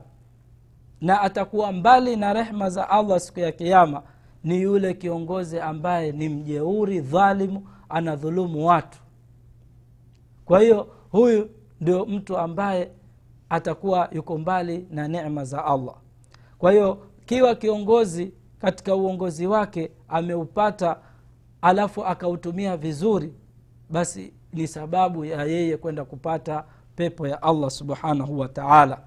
na 1.00 1.20
atakuwa 1.20 1.72
mbali 1.72 2.16
na 2.16 2.32
rehma 2.32 2.70
za 2.70 2.90
allah 2.90 3.20
siku 3.20 3.40
ya 3.40 3.52
kiama 3.52 4.02
ni 4.44 4.62
yule 4.62 4.94
kiongozi 4.94 5.60
ambaye 5.60 6.12
ni 6.12 6.28
mjeuri 6.28 7.00
dhalimu 7.00 7.68
anadhulumu 7.88 8.66
watu. 8.66 8.98
Kwa 10.44 10.60
hiyo 10.60 10.88
huyu 11.10 11.50
ndio 11.80 12.06
mtu 12.06 12.38
ambaye 12.38 12.90
atakuwa 13.50 14.08
yuko 14.12 14.38
mbali 14.38 14.86
na 14.90 15.08
nema 15.08 15.44
za 15.44 15.64
allah. 15.64 15.94
Kwa 16.58 16.72
hiyo 16.72 16.98
kiwa 17.26 17.54
kiongozi 17.54 18.32
katika 18.58 18.94
uongozi 18.96 19.46
wake 19.46 19.90
ameupata 20.08 20.96
alafu 21.62 22.04
akautumia 22.04 22.76
vizuri 22.76 23.32
basi 23.92 24.32
ni 24.52 24.66
sababu 24.68 25.24
ya 25.24 25.44
yeye 25.44 25.76
kwenda 25.76 26.04
kupata 26.04 26.64
pepo 26.96 27.28
ya 27.28 27.42
allah 27.42 27.70
subhanahu 27.70 28.38
wa 28.38 28.48
taala. 28.48 29.00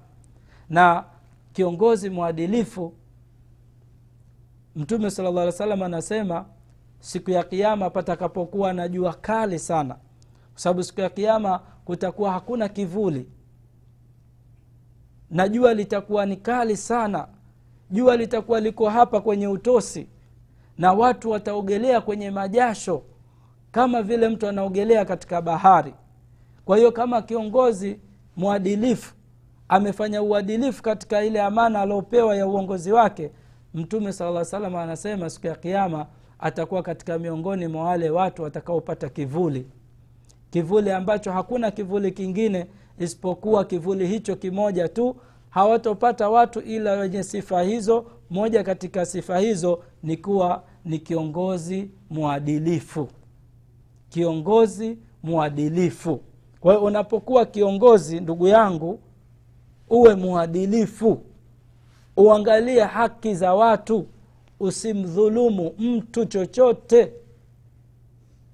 Na 0.70 1.04
kiongozi 1.52 2.10
mwadilifu 2.10 2.92
mtume 4.76 5.10
sala 5.10 5.30
llah 5.30 5.52
salam 5.52 5.82
anasema 5.82 6.44
siku 7.00 7.30
ya 7.30 7.44
kiama 7.44 7.90
patakapokuwa 7.90 8.72
na 8.72 8.88
jua 8.88 9.14
kali 9.14 9.58
sana 9.58 9.94
kwa 10.52 10.60
sababu 10.60 10.82
siku 10.82 11.00
ya 11.00 11.10
kiama 11.10 11.58
kutakuwa 11.84 12.32
hakuna 12.32 12.68
kivuli 12.68 13.28
na 15.30 15.48
jua 15.48 15.74
litakuwa 15.74 16.26
ni 16.26 16.36
kali 16.36 16.76
sana 16.76 17.28
jua 17.90 18.16
litakuwa 18.16 18.60
liko 18.60 18.88
hapa 18.90 19.20
kwenye 19.20 19.48
utosi 19.48 20.08
na 20.78 20.92
watu 20.92 21.30
wataogelea 21.30 22.00
kwenye 22.00 22.30
majasho 22.30 23.02
kama 23.76 24.02
vile 24.02 24.28
mtu 24.28 24.48
anaogelea 24.48 25.04
katika 25.04 25.42
bahari. 25.42 25.94
Kwa 26.64 26.76
hiyo 26.76 26.92
kama 26.92 27.22
kiongozi 27.22 28.00
mwadilifu 28.36 29.14
amefanya 29.68 30.22
uadilifu 30.22 30.82
katika 30.82 31.24
ile 31.24 31.42
amana 31.42 31.80
aliopewa 31.80 32.36
ya 32.36 32.46
uongozi 32.46 32.92
wake 32.92 33.30
mtume 33.74 34.12
sala 34.12 34.44
salam 34.44 34.76
anasema 34.76 35.30
siku 35.30 35.46
ya 35.46 35.54
kiama 35.54 36.06
atakuwa 36.38 36.82
katika 36.82 37.18
miongoni 37.18 37.66
mwa 37.68 37.84
wale 37.84 38.10
watu 38.10 38.42
watakaopata 38.42 39.08
kivuli. 39.08 39.66
Kivuli 40.50 40.90
ambacho 40.90 41.32
hakuna 41.32 41.70
kivuli 41.70 42.12
kingine 42.12 42.66
isipokuwa 42.98 43.64
kivuli 43.64 44.06
hicho 44.06 44.36
kimoja 44.36 44.88
tu. 44.88 45.16
Hawatopata 45.50 46.28
watu 46.28 46.60
ila 46.60 46.92
wenye 46.92 47.22
sifa 47.22 47.62
hizo. 47.62 48.06
Moja 48.30 48.62
katika 48.64 49.06
sifa 49.06 49.38
hizo 49.38 49.82
ni 50.02 50.16
kuwa 50.16 50.62
ni 50.84 50.98
kiongozi 50.98 51.90
mwadilifu 52.10 53.08
kiongozi 54.20 54.98
mwadilifu. 55.22 56.20
Kwa 56.60 56.72
hiyo 56.74 56.84
unapokuwa 56.86 57.46
kiongozi 57.46 58.20
ndugu 58.20 58.46
yangu 58.48 59.00
uwe 59.90 60.14
mwadilifu. 60.14 61.20
Uangalie 62.16 62.80
haki 62.84 63.34
za 63.34 63.54
watu. 63.54 64.06
Usimdhulumu 64.60 65.72
mtu 65.78 66.24
chochote. 66.24 67.12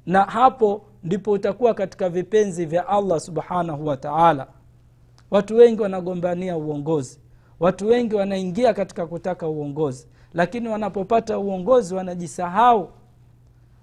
Na 0.06 0.22
hapo 0.24 0.82
ndipo 1.02 1.30
utakuwa 1.30 1.74
katika 1.74 2.08
vipenzi 2.08 2.66
vya 2.66 2.88
allah 2.88 3.20
subhanahu 3.20 3.86
wa 3.86 3.96
taala. 3.96 4.46
Watu 5.30 5.56
wengi 5.56 5.82
wanagombania 5.82 6.56
uongozi. 6.56 7.18
Watu 7.60 7.86
wengi 7.86 8.14
wanaingia 8.14 8.74
katika 8.74 9.06
kutaka 9.06 9.48
uongozi. 9.48 10.06
Lakini 10.32 10.68
wanapopata 10.68 11.38
uongozi 11.38 11.94
wanajisahau. 11.94 12.88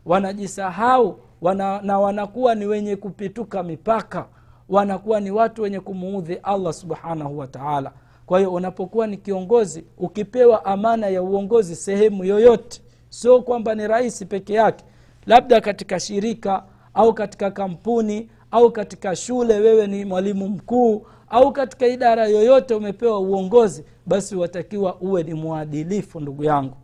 Wanajisahau 0.06 1.20
wana, 1.42 1.82
na 1.82 2.00
wanakuwa 2.00 2.56
ni 2.56 2.66
wenye 2.66 2.96
kupituka 2.96 3.64
mipaka. 3.64 4.26
Wanakuwa 4.70 5.20
ni 5.20 5.32
watu 5.32 5.62
wenye 5.62 5.80
kumuudhi 5.80 6.34
allah 6.44 6.74
subhanahu 6.74 7.38
wataala 7.38 7.92
kwa 8.26 8.40
hiyo 8.40 8.54
unapokuwa 8.54 9.08
ni 9.08 9.18
kiongozi 9.18 9.84
ukipewa 9.98 10.66
amana 10.66 11.08
ya 11.08 11.24
uongozi 11.24 11.76
sehemu 11.76 12.24
yoyote 12.26 12.82
sio 13.10 13.42
kwamba 13.42 13.76
ni 13.76 13.88
rahisi 13.88 14.26
peke 14.26 14.54
yake. 14.54 14.86
Labda 15.26 15.62
katika 15.62 16.00
shirika 16.00 16.64
au 16.94 17.14
katika 17.14 17.52
kampuni 17.52 18.30
au 18.52 18.72
katika 18.72 19.16
shule 19.16 19.54
wewe 19.60 19.88
ni 19.88 20.06
mwalimu 20.06 20.50
mkuu 20.50 21.06
au 21.30 21.52
katika 21.52 21.88
idara 21.88 22.28
yoyote 22.28 22.74
umepewa 22.76 23.20
uongozi 23.20 23.86
basi 24.06 24.36
watakiwa 24.36 24.96
uwe 25.02 25.24
ni 25.24 25.34
mwadilifu 25.34 26.20
ndugu 26.20 26.44
yangu. 26.44 26.78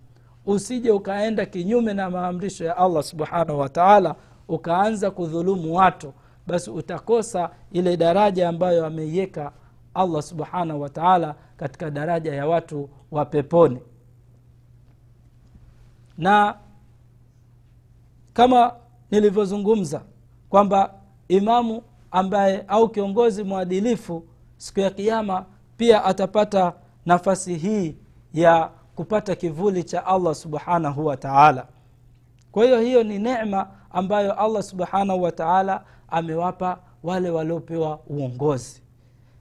Usije 0.45 0.91
ukaenda 0.91 1.45
kinyume 1.45 1.93
na 1.93 2.09
maamrisho 2.09 2.65
ya 2.65 2.77
allah 2.77 3.03
subhanahu 3.03 3.59
wataala 3.59 4.15
ukaanza 4.48 5.12
kudhulumu 5.12 5.75
watu 5.75 6.14
basi 6.48 6.70
utakosa 6.72 7.50
ile 7.72 7.98
daraja 7.98 8.50
ambayo 8.50 8.86
ameiweka 8.86 9.52
allah 9.94 10.22
subhanahu 10.22 10.82
wataala 10.82 11.36
katika 11.58 11.92
daraja 11.92 12.34
ya 12.36 12.48
watu 12.48 12.90
wa 13.12 13.25
peponi. 13.25 13.80
Na 16.18 16.56
kama 18.34 18.74
nilivyozungumza 19.12 20.02
kwamba 20.50 20.94
imamu 21.28 21.82
ambaye 22.12 22.64
au 22.68 22.90
kiongozi 22.90 23.44
mwadilifu 23.44 24.24
siku 24.58 24.80
ya 24.80 24.90
kiama 24.90 25.46
pia 25.78 26.04
atapata 26.06 26.74
nafasi 27.06 27.56
hii 27.56 27.96
ya 28.34 28.70
kupata 28.96 29.36
kivuli 29.36 29.84
cha 29.84 30.06
allah 30.06 30.36
subhanahu 30.36 31.06
wa 31.06 31.18
taala. 31.18 31.68
Kwa 32.52 32.66
hiyo 32.66 32.80
hiyo 32.80 33.04
ni 33.04 33.20
nema 33.20 33.68
ambayo 33.96 34.34
allah 34.34 34.64
subhanahu 34.64 35.22
wa 35.24 35.32
taala 35.32 35.84
amewapa 36.10 36.78
wale 37.04 37.30
waliopewa 37.30 38.00
uongozi. 38.08 38.82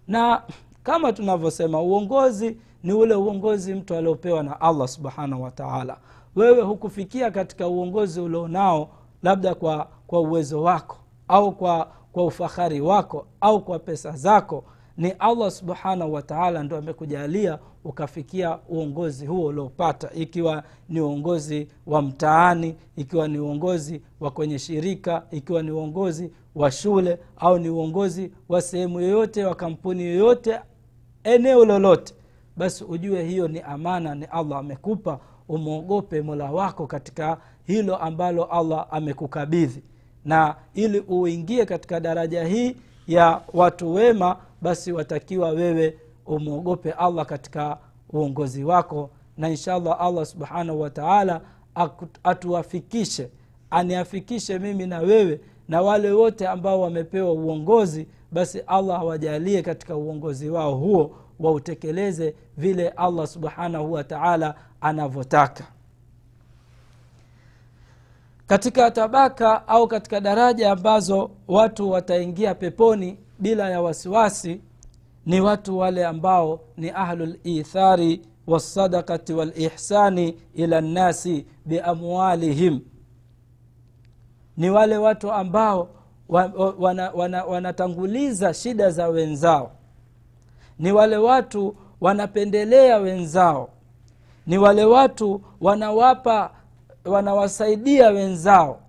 Na 0.08 0.42
kama 0.82 1.12
tunavyosema 1.12 1.82
uongozi 1.82 2.58
ni 2.82 2.92
ule 2.92 3.14
uongozi 3.14 3.74
mtu 3.74 3.94
aliopewa 3.94 4.42
na 4.42 4.60
allah 4.60 4.88
subhanahu 4.88 5.42
wa 5.42 5.50
taala. 5.50 5.96
Wewe 6.36 6.62
hukufikia 6.62 7.30
katika 7.30 7.68
uongozi 7.68 8.20
ulionao 8.20 8.88
labda 9.22 9.54
kwa 9.54 9.88
kwa 10.06 10.20
uwezo 10.20 10.62
wako 10.62 10.96
au 11.28 11.52
kwa 11.52 11.88
kwa 12.12 12.24
ufahari 12.24 12.80
wako 12.80 13.26
au 13.40 13.64
kwa 13.64 13.78
pesa 13.78 14.10
zako 14.10 14.64
ni 14.96 15.10
allah 15.10 15.50
subhanahu 15.50 16.12
wataala 16.12 16.62
ndo 16.62 16.76
amekujalia 16.76 17.58
ukafikia 17.84 18.58
uongozi 18.68 19.26
huo 19.26 19.46
uliopata 19.46 20.10
ikiwa 20.14 20.62
ni 20.88 21.00
uongozi 21.00 21.68
wa 21.86 22.02
mtaani 22.02 22.74
ikiwa 22.96 23.28
ni 23.28 23.38
uongozi 23.38 24.02
wa 24.20 24.30
kwenye 24.30 24.58
shirika 24.58 25.22
ikiwa 25.30 25.62
ni 25.62 25.70
uongozi 25.70 26.30
wa 26.54 26.70
shule 26.70 27.18
au 27.36 27.58
ni 27.58 27.68
uongozi 27.68 28.30
wa 28.48 28.62
sehemu 28.62 29.00
yoyote 29.00 29.44
wa 29.44 29.54
kampuni 29.54 30.04
yoyote 30.04 30.58
eneo 31.24 31.64
lolote 31.64 32.14
basi 32.56 32.84
ujue 32.84 33.22
hiyo 33.24 33.48
ni 33.48 33.60
amana 33.60 34.14
ni 34.14 34.24
allah 34.24 34.58
amekupa 34.58 35.18
umwogope 35.48 36.22
mola 36.22 36.50
wako 36.52 36.86
katika 36.86 37.38
hilo 37.66 37.96
ambalo 37.96 38.44
allah 38.44 38.86
amekukabidhi. 38.90 39.82
Na 40.24 40.56
ili 40.74 40.98
uingie 41.00 41.64
katika 41.66 42.00
daraja 42.00 42.44
hii 42.44 42.76
ya 43.06 43.40
watu 43.52 43.94
wema 43.94 44.36
basi 44.62 44.92
watakiwa 44.92 45.50
wewe 45.50 45.98
umwogope 46.26 46.92
allah 46.92 47.26
katika 47.26 47.78
uongozi 48.10 48.64
wako 48.64 49.10
na 49.38 49.48
inshallah 49.48 50.00
allah 50.00 50.26
subhanahu 50.26 50.80
wataala 50.80 51.40
atuafikishe 52.24 53.30
aniafikishe 53.70 54.58
mimi 54.58 54.86
na 54.86 54.98
wewe 54.98 55.40
na 55.68 55.82
wale 55.82 56.10
wote 56.12 56.48
ambao 56.48 56.80
wamepewa 56.80 57.32
uongozi 57.32 58.06
basi 58.32 58.60
allah 58.66 59.00
awajalie 59.00 59.62
katika 59.62 59.96
uongozi 59.96 60.50
wao 60.50 60.74
huo 60.74 61.16
wautekeleze 61.40 62.34
vile 62.56 62.88
allah 62.88 63.26
subhanahu 63.26 63.92
wataala 63.92 64.54
anavyotaka. 64.80 65.64
Katika 68.46 68.90
tabaka 68.90 69.68
au 69.68 69.88
katika 69.88 70.20
daraja 70.20 70.72
ambazo 70.72 71.30
watu 71.48 71.90
wataingia 71.90 72.54
peponi 72.54 73.18
bila 73.38 73.70
ya 73.70 73.80
wasiwasi 73.82 74.60
ni 75.26 75.40
watu 75.40 75.78
wale 75.78 76.06
ambao 76.06 76.60
ni 76.76 76.90
ahlulithari 76.90 78.20
walsadakati 78.46 79.32
walihsani 79.32 80.36
ila 80.54 80.80
nnasi 80.80 81.46
biamwalihim 81.66 82.80
ni 84.56 84.70
wale 84.70 84.96
watu 84.96 85.32
ambao 85.32 85.88
wanatanguliza 87.48 88.46
wana, 88.46 88.48
wana 88.48 88.54
shida 88.54 88.90
za 88.90 89.08
wenzao. 89.08 89.70
Ni 90.78 90.92
wale 90.92 91.16
watu 91.16 91.76
wanapendelea 92.00 92.98
wenzao. 92.98 93.68
Ni 94.46 94.58
wale 94.58 94.84
watu 94.84 95.40
wanawapa 95.60 96.50
wanawasaidia 97.04 98.08
wenzao. 98.10 98.80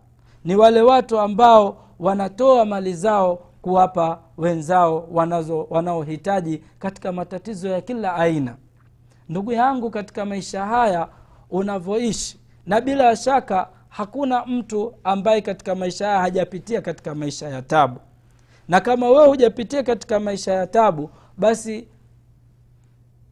Ni 0.45 0.55
wale 0.55 0.81
watu 0.81 1.19
ambao 1.19 1.77
wanatoa 1.99 2.65
mali 2.65 2.93
zao 2.93 3.39
kuwapa 3.65 4.19
wenzao 4.37 5.07
wanazo 5.11 5.67
wanaohitaji 5.69 6.63
katika 6.79 7.11
matatizo 7.11 7.69
ya 7.69 7.81
kila 7.81 8.15
aina. 8.15 8.55
Ndugu 9.29 9.51
yangu 9.51 9.89
katika 9.89 10.25
maisha 10.25 10.65
haya 10.65 11.07
unavyoishi 11.49 12.39
na 12.65 12.81
bila 12.81 13.15
shaka 13.15 13.67
hakuna 13.89 14.45
mtu 14.45 14.93
ambaye 15.03 15.41
katika 15.41 15.75
maisha 15.75 16.05
haya 16.07 16.19
hajapitia 16.19 16.81
katika 16.81 17.15
maisha 17.15 17.49
ya 17.49 17.61
tabu. 17.61 17.99
Na 18.67 18.81
kama 18.81 19.09
wewe 19.09 19.27
hujapitia 19.27 19.83
katika 19.83 20.19
maisha 20.19 20.53
ya 20.53 20.67
tabu 20.67 21.09
basi 21.37 21.87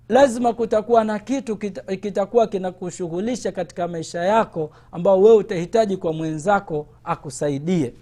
lazima 0.10 0.54
kutakuwa 0.54 1.04
na 1.04 1.20
kitu 1.20 1.58
kita, 1.58 1.96
kitakuwa 1.96 2.48
kinakushughulisha 2.48 3.52
katika 3.52 3.88
maisha 3.88 4.24
yako 4.24 4.72
ambao 4.92 5.22
wewe 5.22 5.36
utahitaji 5.36 5.98
kwa 5.98 6.14
mwenzako 6.14 6.88
akusaidie 7.04 7.94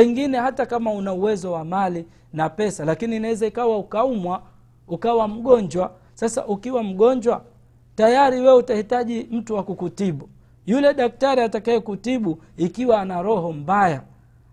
pengine 0.00 0.38
hata 0.38 0.66
kama 0.66 0.92
una 0.92 1.12
uwezo 1.12 1.52
wa 1.52 1.64
mali 1.64 2.06
na 2.32 2.48
pesa 2.48 2.84
lakini 2.84 3.16
inaweza 3.16 3.46
ikawa 3.46 3.78
ukaumwa 3.78 4.42
ukawa 4.88 5.28
mgonjwa. 5.28 5.92
Sasa 6.14 6.46
ukiwa 6.46 6.82
mgonjwa 6.82 7.44
tayari 7.94 8.40
wewe 8.40 8.54
utahitaji 8.54 9.28
mtu 9.30 9.54
wa 9.54 9.62
kukutibu. 9.62 10.28
Yule 10.66 10.94
daktari 10.94 11.40
atakaye 11.42 11.80
kutibu 11.80 12.38
ikiwa 12.56 13.00
ana 13.00 13.22
roho 13.22 13.52
mbaya 13.52 14.02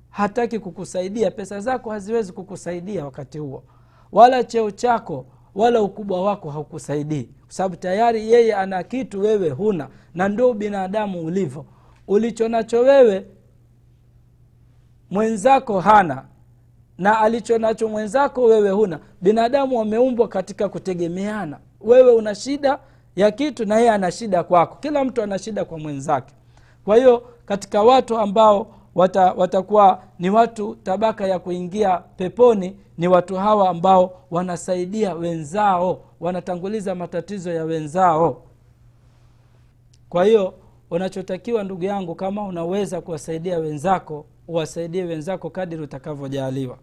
hataki 0.09 0.59
kukusaidia 0.59 1.31
pesa 1.31 1.59
zako 1.59 1.89
haziwezi 1.89 2.33
kukusaidia 2.33 3.05
wakati 3.05 3.37
huo. 3.37 3.63
Wala 4.11 4.43
cheo 4.43 4.71
chako 4.71 5.25
wala 5.55 5.81
ukubwa 5.81 6.21
wako 6.23 6.49
haukusaidii. 6.49 7.23
Kwa 7.23 7.53
sababu 7.53 7.75
tayari 7.75 8.31
yeye 8.31 8.55
ana 8.55 8.83
kitu 8.83 9.21
wewe 9.21 9.49
huna 9.49 9.87
na 10.15 10.29
ndo 10.29 10.53
binadamu 10.53 11.25
ulivyo. 11.25 11.65
Ulicho 12.07 12.47
nacho 12.49 12.79
wewe 12.79 13.25
mwenzako 15.13 15.79
hana 15.79 16.25
na 16.97 17.19
alicho 17.19 17.57
nacho 17.57 17.87
mwenzako 17.89 18.43
wewe 18.43 18.69
huna 18.71 18.99
binadamu 19.21 19.77
wameumbwa 19.79 20.27
katika 20.27 20.69
kutegemeana. 20.69 21.59
Wewe 21.81 22.11
una 22.11 22.35
shida 22.35 22.79
ya 23.15 23.31
kitu 23.31 23.65
na 23.65 23.77
yeye 23.77 23.91
ana 23.91 24.11
shida 24.11 24.43
kwako. 24.43 24.75
Kila 24.79 25.03
mtu 25.03 25.21
ana 25.23 25.39
shida 25.39 25.65
kwa 25.65 25.79
mwenzake. 25.79 26.33
Kwa 26.85 26.95
hiyo 26.95 27.23
katika 27.45 27.81
watu 27.83 28.17
ambao 28.17 28.67
wata, 28.95 29.33
watakuwa 29.33 30.03
ni 30.19 30.29
watu 30.29 30.75
tabaka 30.83 31.27
ya 31.27 31.39
kuingia 31.39 31.97
peponi 31.97 32.77
ni 32.97 33.07
watu 33.07 33.35
hawa 33.35 33.69
ambao 33.69 34.13
wanasaidia 34.31 35.13
wenzao 35.15 35.99
wanatanguliza 36.19 36.95
matatizo 36.95 37.51
ya 37.51 37.63
wenzao. 37.63 38.41
Kwa 40.09 40.25
hiyo 40.25 40.53
unachotakiwa 40.93 41.63
ndugu 41.63 41.83
yangu 41.83 42.15
kama 42.15 42.43
unaweza 42.43 43.01
kuwasaidia 43.01 43.57
wenzako 43.57 44.25
uwasaidie 44.47 45.03
wenzako 45.03 45.49
kadiri 45.49 45.81
utakavyojaaliwa 45.83 46.77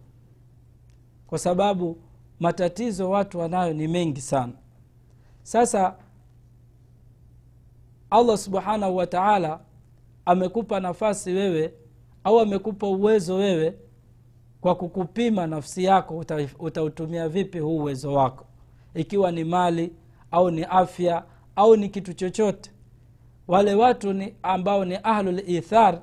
kwa 1.27 1.39
sababu 1.39 1.97
matatizo 2.39 3.09
watu 3.09 3.39
wanayo 3.39 3.73
ni 3.73 3.87
mengi 3.87 4.21
sana. 4.21 4.53
Sasa 5.43 5.95
allah 8.09 8.37
subhanahu 8.37 8.95
wa 8.95 9.07
taala 9.07 9.59
amekupa 10.25 10.79
nafasi 10.79 11.31
wewe 11.31 11.73
au 12.23 12.39
amekupa 12.39 12.87
uwezo 12.87 13.35
wewe 13.35 13.77
kwa 14.61 14.75
kukupima 14.75 15.47
nafsi 15.47 15.83
yako 15.83 16.25
utautumia 16.59 17.29
vipi 17.29 17.59
huu 17.59 17.77
uwezo 17.77 18.13
wako. 18.13 18.45
Ikiwa 18.93 19.31
ni 19.31 19.43
mali 19.43 19.93
au 20.31 20.51
ni 20.51 20.63
afya 20.63 21.23
au 21.55 21.75
ni 21.75 21.89
kitu 21.89 22.13
chochote 22.13 22.70
wale 23.47 23.73
watu 23.73 24.13
ni 24.13 24.35
ambao 24.43 24.85
ni 24.85 24.99
ahlulithar 25.03 25.99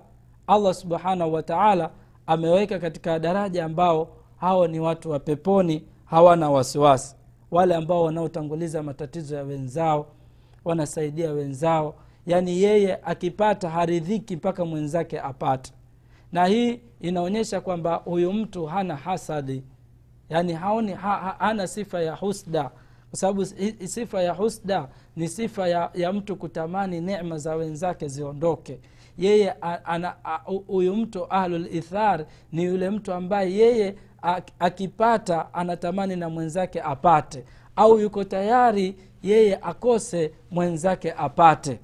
allah 0.46 0.74
subhanahu 0.74 1.32
wa 1.32 1.42
taala 1.42 1.90
ameweka 2.26 2.78
katika 2.78 3.18
daraja 3.18 3.64
ambao 3.64 4.08
hao 4.36 4.66
ni 4.66 4.80
watu 4.80 5.10
wa 5.10 5.18
peponi 5.20 5.84
hawana 6.04 6.50
wasiwasi. 6.50 7.16
Wale 7.50 7.74
ambao 7.74 8.02
wanaotanguliza 8.04 8.82
matatizo 8.82 9.36
ya 9.36 9.42
wenzao 9.42 10.06
wanasaidia 10.64 11.32
wenzao 11.32 11.94
yaani 12.26 12.62
yeye 12.62 12.98
akipata 13.04 13.70
haridhiki 13.70 14.36
mpaka 14.36 14.64
mwenzake 14.64 15.20
apate. 15.20 15.72
Na 16.32 16.46
hii 16.46 16.80
inaonyesha 17.00 17.60
kwamba 17.60 17.94
huyu 17.94 18.32
mtu 18.32 18.66
hana 18.66 18.96
hasadi 18.96 19.62
yaani 20.28 20.52
haoni 20.52 20.92
ha, 20.92 21.16
ha, 21.16 21.36
hana 21.38 21.66
sifa 21.66 22.00
ya 22.00 22.14
husda 22.14 22.70
kwa 23.10 23.18
sababu 23.18 23.44
sifa 23.84 24.22
ya 24.22 24.32
husda 24.32 24.88
ni 25.16 25.28
sifa 25.28 25.68
ya, 25.68 25.90
ya 25.94 26.12
mtu 26.12 26.36
kutamani 26.36 27.00
nema 27.00 27.38
za 27.38 27.56
wenzake 27.56 28.08
ziondoke. 28.08 28.78
Yeye 29.18 29.54
huyu 30.66 30.96
mtu 30.96 31.26
ahlulithar 31.32 32.26
ni 32.52 32.64
yule 32.64 32.90
mtu 32.90 33.12
ambaye 33.12 33.52
yeye 33.52 33.94
akipata 34.58 35.54
anatamani 35.54 36.16
na 36.16 36.28
mwenzake 36.30 36.82
apate. 36.82 37.44
Au 37.76 37.98
yuko 38.00 38.24
tayari 38.24 38.96
yeye 39.22 39.56
akose 39.62 40.32
mwenzake 40.50 41.12
apate. 41.12 41.80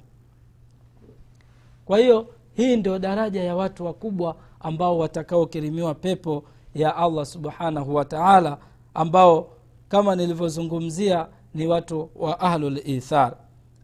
Kwa 1.85 1.97
hiyo 1.97 2.27
hii 2.53 2.75
ndio 2.77 2.99
daraja 2.99 3.43
ya 3.43 3.55
watu 3.55 3.85
wakubwa 3.85 4.35
ambao 4.59 4.97
watakaokirimiwa 4.97 5.95
pepo 5.95 6.43
ya 6.75 6.95
allah 6.95 7.25
subhanahu 7.25 7.95
wa 7.95 8.05
taala 8.05 8.57
ambao 8.93 9.47
kama 9.95 10.15
nilivyozungumzia 10.15 11.27
ni 11.53 11.67
watu 11.67 12.09
wa 12.15 12.39
ahlulithar 12.39 13.33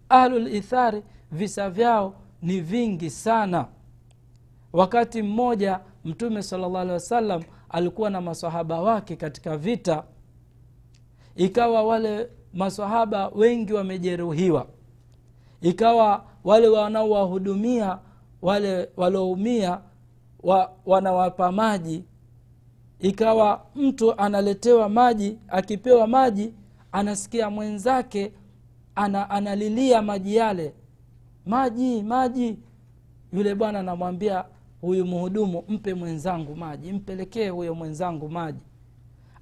ahlulithari 0.10 1.04
visa 1.32 1.70
vyao 1.70 2.14
ni 2.42 2.62
vingi 2.62 3.10
sana. 3.10 3.66
Wakati 4.74 5.22
mmoja 5.22 5.80
mtume 6.06 6.44
salllah 6.44 6.82
alehi 6.82 6.94
wasallam 6.94 7.44
alikuwa 7.70 8.10
na 8.10 8.22
masahaba 8.22 8.82
wake 8.82 9.16
katika 9.16 9.58
vita. 9.58 10.04
Ikawa 11.36 11.84
wale 11.84 12.30
masahaba 12.54 13.28
wengi 13.28 13.74
wamejeruhiwa. 13.74 14.68
Ikawa 15.62 16.26
wale 16.44 16.68
wanaowahudumia 16.68 18.00
wale 18.42 18.90
walioumia 18.98 19.82
wa, 20.44 20.72
wanawapa 20.86 21.52
maji 21.52 22.04
ikawa 23.02 23.66
mtu 23.76 24.14
analetewa 24.20 24.90
maji 24.90 25.38
akipewa 25.48 26.08
maji 26.08 26.54
anasikia 26.92 27.50
mwenzake 27.50 28.32
ana, 28.96 29.30
analilia 29.30 30.02
maji 30.02 30.36
yale. 30.36 30.74
Maji 31.46 32.04
maji. 32.04 32.58
Yule 33.34 33.56
bwana 33.56 33.80
anamwambia 33.80 34.46
huyu 34.82 35.06
mhudumu 35.06 35.64
mpe 35.70 35.94
mwenzangu 35.94 36.56
maji 36.56 36.94
mpelekee 36.94 37.50
huyo 37.50 37.76
mwenzangu 37.76 38.30
maji. 38.30 38.60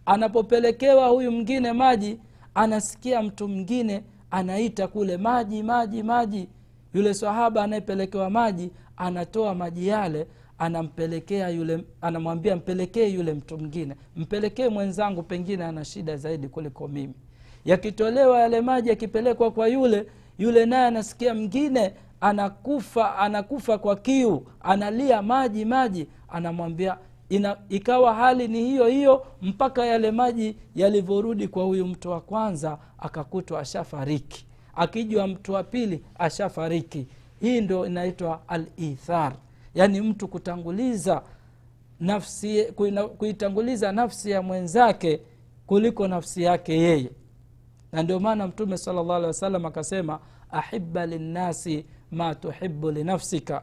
Anapopelekewa 0.05 1.07
huyu 1.07 1.31
mwingine 1.31 1.73
maji 1.73 2.19
anasikia 2.55 3.23
mtu 3.23 3.47
mwingine 3.47 4.03
anaita 4.31 4.87
kule 4.87 5.17
maji 5.17 5.63
maji 5.63 6.03
maji. 6.03 6.49
Yule 6.93 7.13
sahaba 7.13 7.63
anayepelekewa 7.63 8.29
maji 8.29 8.71
anatoa 8.97 9.55
maji 9.55 9.87
yale 9.87 10.27
anampelekea 10.59 11.49
yule 11.49 11.83
anamwambia 12.01 12.55
mpelekee 12.55 13.07
yule 13.07 13.33
mtu 13.33 13.57
mwingine 13.57 13.95
mpelekee 14.15 14.69
mwenzangu 14.69 15.23
pengine 15.23 15.63
ana 15.65 15.85
shida 15.85 16.17
zaidi 16.17 16.47
kuliko 16.47 16.87
mimi. 16.87 17.13
Yakitolewa 17.65 18.39
yale 18.39 18.61
maji 18.61 18.89
yakipelekwa 18.89 19.51
kwa 19.51 19.67
yule 19.67 20.05
yule 20.37 20.65
naye 20.65 20.85
anasikia 20.85 21.33
mwingine 21.33 21.93
anakufa 22.21 23.17
anakufa 23.17 23.77
kwa 23.77 23.95
kiu 23.95 24.45
analia 24.61 25.21
maji 25.21 25.65
maji 25.65 26.07
anamwambia 26.29 26.97
ina, 27.29 27.57
ikawa 27.69 28.13
hali 28.13 28.47
ni 28.47 28.59
hiyo 28.63 28.87
hiyo 28.87 29.25
mpaka 29.41 29.85
yale 29.85 30.11
maji 30.11 30.55
yalivyorudi 30.75 31.47
kwa 31.47 31.63
huyu 31.63 31.87
mtu 31.87 32.09
wa 32.11 32.21
kwanza 32.21 32.77
akakutwa 32.99 33.59
ashafariki. 33.59 34.45
Akijwa 34.75 35.27
mtu 35.27 35.53
wa 35.53 35.63
pili 35.63 36.03
ashafariki. 36.19 37.07
Hii 37.41 37.61
ndo 37.61 37.85
inaitwa 37.85 38.41
alithar 38.47 39.33
yaani 39.79 40.01
mtu 40.01 40.27
kutanguliza 40.27 41.21
nafsi 41.99 42.63
kuitanguliza 43.17 43.91
nafsi 43.91 44.31
ya 44.31 44.41
mwenzake 44.41 45.21
kuliko 45.67 46.07
nafsi 46.07 46.43
yake 46.43 46.73
yeye. 46.79 47.11
Na 47.91 48.03
ndio 48.03 48.19
maana 48.19 48.47
mtume 48.47 48.77
sala 48.77 49.03
llah 49.03 49.15
alih 49.15 49.27
wasallam 49.27 49.65
akasema 49.65 50.19
ahiba 50.51 51.05
linnasi 51.05 51.85
ma 52.11 52.35
tuhibu 52.35 52.91
linafsika 52.91 53.61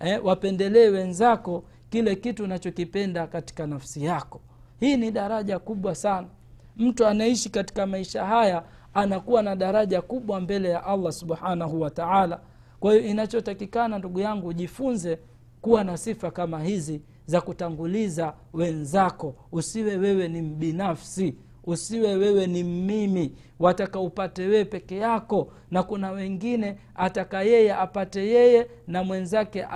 eh, 0.00 0.24
wapendelee 0.24 0.88
wenzako 0.88 1.64
kile 1.90 2.16
kitu 2.16 2.44
unachokipenda 2.44 3.26
katika 3.26 3.66
nafsi 3.66 4.04
yako. 4.04 4.40
Hii 4.80 4.96
ni 4.96 5.10
daraja 5.10 5.58
kubwa 5.58 5.94
sana. 5.94 6.28
Mtu 6.76 7.06
anaishi 7.06 7.50
katika 7.50 7.86
maisha 7.86 8.24
haya 8.26 8.62
anakuwa 8.94 9.42
na 9.42 9.56
daraja 9.56 10.02
kubwa 10.02 10.40
mbele 10.40 10.68
ya 10.68 10.84
allah 10.84 11.12
subhanahu 11.12 11.80
wa 11.80 11.90
taala. 11.90 12.40
Kwa 12.80 12.92
hiyo 12.94 13.04
inachotakikana 13.06 13.98
ndugu 13.98 14.20
yangu 14.20 14.48
ujifunze 14.48 15.18
kuwa 15.62 15.84
na 15.84 15.96
sifa 15.96 16.30
kama 16.30 16.62
hizi 16.64 17.00
za 17.26 17.40
kutanguliza 17.40 18.34
wenzako. 18.52 19.34
Usiwe 19.52 19.96
wewe 19.96 20.28
ni 20.28 20.42
mbinafsi 20.42 21.34
usiwe 21.64 22.14
wewe 22.14 22.46
ni 22.46 22.62
mimi. 22.64 23.32
Wataka 23.58 24.00
upate 24.00 24.42
wewe 24.46 24.64
peke 24.64 24.96
yako 24.96 25.52
na 25.70 25.82
kuna 25.82 26.10
wengine 26.10 26.76
ataka 26.94 27.42
yeye 27.42 27.74
apate 27.74 28.26
yeye 28.26 28.66
na 28.86 29.04
mwenzake 29.04 29.66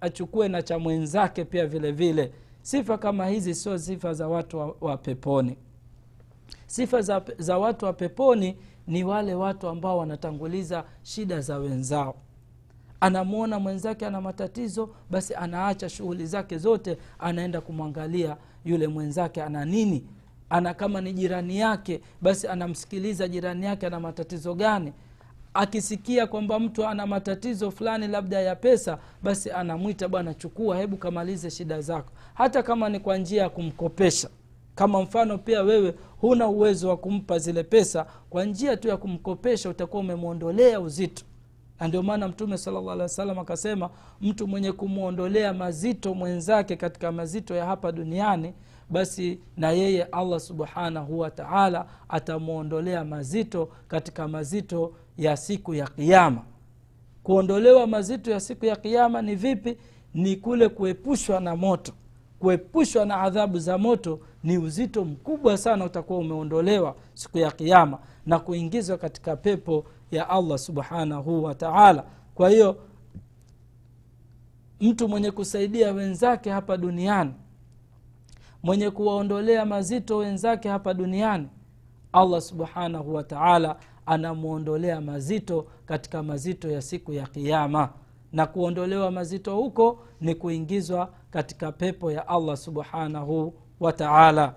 achukue 0.00 0.48
na 0.48 0.62
cha 0.62 0.78
mwenzake 0.78 1.44
pia 1.44 1.66
vile 1.66 1.92
vile. 1.92 2.32
Sifa 2.62 2.98
kama 2.98 3.26
hizi 3.26 3.54
sio 3.54 3.78
sifa 3.78 4.14
za 4.14 4.28
watu 4.28 4.58
wa, 4.58 4.76
wa 4.80 4.96
peponi. 4.96 5.56
Sifa 6.66 7.02
za, 7.02 7.22
za 7.38 7.58
watu 7.58 7.84
wa 7.84 7.92
peponi 7.92 8.56
ni 8.86 9.04
wale 9.04 9.34
watu 9.34 9.68
ambao 9.68 9.98
wanatanguliza 9.98 10.84
shida 11.02 11.40
za 11.40 11.58
wenzao 11.58 12.14
anamwona 13.04 13.58
mwenzake 13.60 14.06
ana 14.06 14.20
matatizo 14.20 14.90
basi 15.10 15.34
anaacha 15.34 15.88
shughuli 15.88 16.26
zake 16.26 16.58
zote 16.58 16.98
anaenda 17.18 17.60
kumwangalia 17.60 18.36
yule 18.64 18.86
mwenzake 18.88 19.42
ana 19.42 19.64
nini. 19.64 20.04
Ana 20.50 20.74
kama 20.74 21.00
ni 21.00 21.12
jirani 21.12 21.58
yake 21.58 22.00
basi 22.22 22.48
anamsikiliza 22.48 23.28
jirani 23.28 23.66
yake 23.66 23.86
ana 23.86 24.00
matatizo 24.00 24.54
gani. 24.54 24.92
Akisikia 25.54 26.26
kwamba 26.26 26.58
mtu 26.60 26.86
ana 26.86 27.06
matatizo 27.06 27.70
fulani 27.70 28.08
labda 28.08 28.40
ya 28.40 28.56
pesa 28.56 28.98
basi 29.22 29.50
anamwita 29.50 30.08
bwana 30.08 30.34
chukua 30.34 30.76
hebu 30.76 30.96
kamalize 30.96 31.50
shida 31.50 31.80
zako. 31.80 32.12
Hata 32.34 32.62
kama 32.62 32.88
ni 32.88 33.00
kwa 33.00 33.16
njia 33.16 33.42
ya 33.42 33.48
kumkopesha. 33.48 34.28
Kama 34.74 35.02
mfano 35.02 35.38
pia 35.38 35.62
wewe 35.62 35.94
huna 36.20 36.48
uwezo 36.48 36.88
wa 36.88 36.96
kumpa 36.96 37.38
zile 37.38 37.62
pesa 37.62 38.06
kwa 38.30 38.44
njia 38.44 38.76
tu 38.76 38.88
ya 38.88 38.96
kumkopesha 38.96 39.70
utakuwa 39.70 40.00
umemwondolea 40.02 40.80
uzito 40.80 41.24
na 41.84 41.88
ndio 41.88 42.02
maana 42.02 42.28
mtume 42.28 42.58
salllah 42.58 42.92
alih 42.92 43.02
wa 43.02 43.08
sallam 43.08 43.38
akasema 43.38 43.90
mtu 44.20 44.46
mwenye 44.46 44.72
kumwondolea 44.72 45.52
mazito 45.52 46.14
mwenzake 46.14 46.76
katika 46.76 47.12
mazito 47.12 47.54
ya 47.54 47.66
hapa 47.66 47.92
duniani 47.92 48.54
basi 48.90 49.40
na 49.56 49.70
yeye 49.70 50.02
allah 50.02 50.40
subhanahu 50.40 51.18
wa 51.18 51.30
taala 51.30 51.86
atamwondolea 52.08 53.04
mazito 53.04 53.68
katika 53.88 54.28
mazito 54.28 54.92
ya 55.18 55.36
siku 55.36 55.74
ya 55.74 55.86
kiama 55.86 56.42
kuondolewa 57.22 57.86
mazito 57.86 58.30
ya 58.30 58.40
siku 58.40 58.66
ya 58.66 58.76
kiama 58.76 59.22
ni 59.22 59.34
vipi? 59.34 59.76
Ni 60.14 60.36
kule 60.36 60.68
kuepushwa 60.68 61.40
na 61.40 61.56
moto. 61.56 61.92
Kuepushwa 62.38 63.04
na 63.06 63.20
adhabu 63.20 63.58
za 63.58 63.78
moto 63.78 64.20
ni 64.44 64.58
uzito 64.58 65.04
mkubwa 65.04 65.58
sana 65.58 65.84
utakuwa 65.84 66.18
umeondolewa 66.18 66.94
siku 67.14 67.38
ya 67.38 67.50
kiama 67.50 67.98
na 68.26 68.38
kuingizwa 68.38 68.98
katika 68.98 69.36
pepo 69.36 69.84
ya 70.10 70.28
allah 70.30 70.58
subhanahu 70.58 71.44
wa 71.44 71.54
taala. 71.54 72.04
Kwa 72.34 72.50
hiyo 72.50 72.76
mtu 74.80 75.08
mwenye 75.08 75.30
kusaidia 75.30 75.92
wenzake 75.92 76.50
hapa 76.50 76.76
duniani 76.76 77.34
mwenye 78.62 78.90
kuwaondolea 78.90 79.66
mazito 79.66 80.16
wenzake 80.16 80.68
hapa 80.68 80.94
duniani 80.94 81.48
allah 82.12 82.40
subhanahu 82.40 83.14
wa 83.14 83.22
taala 83.24 83.76
anamwondolea 84.06 85.00
mazito 85.00 85.66
katika 85.86 86.22
mazito 86.22 86.70
ya 86.70 86.82
siku 86.82 87.12
ya 87.12 87.26
kiama 87.26 87.88
na 88.32 88.46
kuondolewa 88.46 89.10
mazito 89.10 89.56
huko 89.56 89.98
ni 90.20 90.34
kuingizwa 90.34 91.12
katika 91.30 91.72
pepo 91.72 92.12
ya 92.12 92.28
allah 92.28 92.56
subhanahu 92.56 93.54
wa 93.80 93.92
taala. 93.92 94.54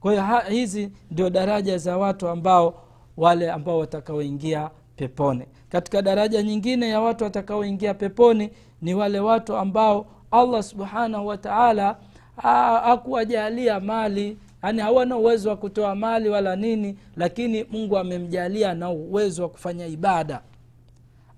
Kwa 0.00 0.12
hiyo 0.12 0.24
hizi 0.48 0.92
ndio 1.10 1.30
daraja 1.30 1.78
za 1.78 1.98
watu 1.98 2.28
ambao 2.28 2.84
wale 3.18 3.50
ambao 3.50 3.78
watakaoingia 3.78 4.70
peponi. 4.96 5.44
Katika 5.68 6.02
daraja 6.02 6.42
nyingine 6.42 6.88
ya 6.88 7.00
watu 7.00 7.24
watakaoingia 7.24 7.94
peponi 7.94 8.50
ni 8.82 8.94
wale 8.94 9.20
watu 9.20 9.56
ambao 9.56 10.06
allah 10.30 10.62
subhanahu 10.62 11.26
wataala 11.26 11.96
akuwajalia 12.84 13.80
mali. 13.80 14.36
Yaani 14.62 14.80
hawana 14.80 15.16
uwezo 15.16 15.48
wa 15.50 15.56
kutoa 15.56 15.94
mali 15.94 16.28
wala 16.28 16.56
nini 16.56 16.96
lakini 17.16 17.64
mungu 17.64 17.98
amemjalia 17.98 18.74
na 18.74 18.90
uwezo 18.90 19.42
wa 19.42 19.48
kufanya 19.48 19.86
ibada. 19.86 20.40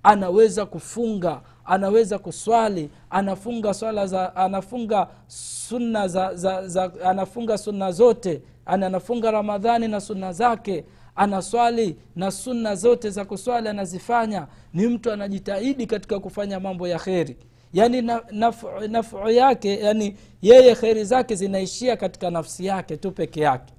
Anaweza 0.03 0.67
kufunga 0.67 1.41
anaweza 1.65 2.19
kuswali 2.19 2.91
anafunga 3.11 3.75
swala 3.75 4.07
za 4.07 4.37
anafunga 4.37 5.07
sunna 5.27 6.09
za, 6.09 6.35
za, 6.35 6.69
za 6.69 6.91
anafunga 7.05 7.59
sunna 7.59 7.93
zote. 7.93 8.43
Ani 8.67 8.85
anafunga 8.85 9.31
ramadhani 9.31 9.89
na 9.89 10.01
sunna 10.01 10.33
zake 10.33 10.85
anaswali 11.17 11.97
na 12.17 12.31
sunna 12.31 12.75
zote 12.75 13.11
za 13.11 13.25
kuswali 13.25 13.69
anazifanya 13.69 14.47
ni 14.75 14.87
mtu 14.87 15.13
anajitahidi 15.13 15.87
katika 15.87 16.21
kufanya 16.21 16.61
mambo 16.61 16.89
ya 16.89 16.99
kheri. 16.99 17.37
Yaani 17.73 18.03
nafu 18.31 18.67
naf, 18.89 19.15
yake 19.31 19.79
yani 19.81 20.17
yeye 20.43 20.75
kheri 20.75 21.05
zake 21.05 21.35
zinaishia 21.35 21.97
katika 21.97 22.31
nafsi 22.31 22.67
yake 22.67 22.97
tu 22.97 23.11
peke 23.13 23.41
yake. 23.41 23.73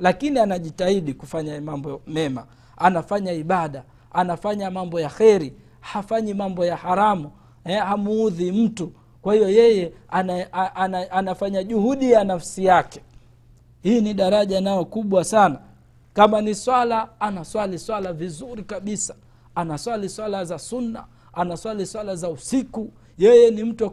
Lakini 0.00 0.38
anajitahidi 0.38 1.14
kufanya 1.14 1.60
mambo 1.60 2.00
mema 2.06 2.46
anafanya 2.76 3.32
ibada 3.32 3.82
anafanya 4.12 4.70
mambo 4.70 5.00
ya 5.00 5.08
kheri 5.08 5.52
hafanyi 5.80 6.34
mambo 6.34 6.64
ya 6.64 6.76
haramu 6.76 7.30
eh, 7.64 7.82
hamuudhi 7.82 8.52
mtu. 8.52 8.92
Kwa 9.22 9.34
hiyo 9.34 9.48
yeye 9.48 9.92
ana, 10.08 10.52
ana, 10.74 11.10
anafanya 11.10 11.62
juhudi 11.64 12.10
ya 12.12 12.24
nafsi 12.24 12.64
yake. 12.64 13.00
Hii 13.82 14.00
ni 14.00 14.14
daraja 14.14 14.60
nayo 14.60 14.84
kubwa 14.84 15.24
sana 15.24 15.58
kama 16.16 16.40
ni 16.40 16.54
swala 16.54 17.08
anaswali 17.20 17.78
swala 17.78 18.12
vizuri 18.12 18.62
kabisa. 18.64 19.14
Anaswali 19.54 20.08
swala 20.08 20.44
za 20.44 20.58
sunna 20.58 21.04
anaswali 21.32 21.86
swala 21.86 22.16
za 22.16 22.30
usiku. 22.30 22.90
Yeye 23.18 23.50
ni 23.50 23.64
mtu 23.64 23.84
wa 23.84 23.90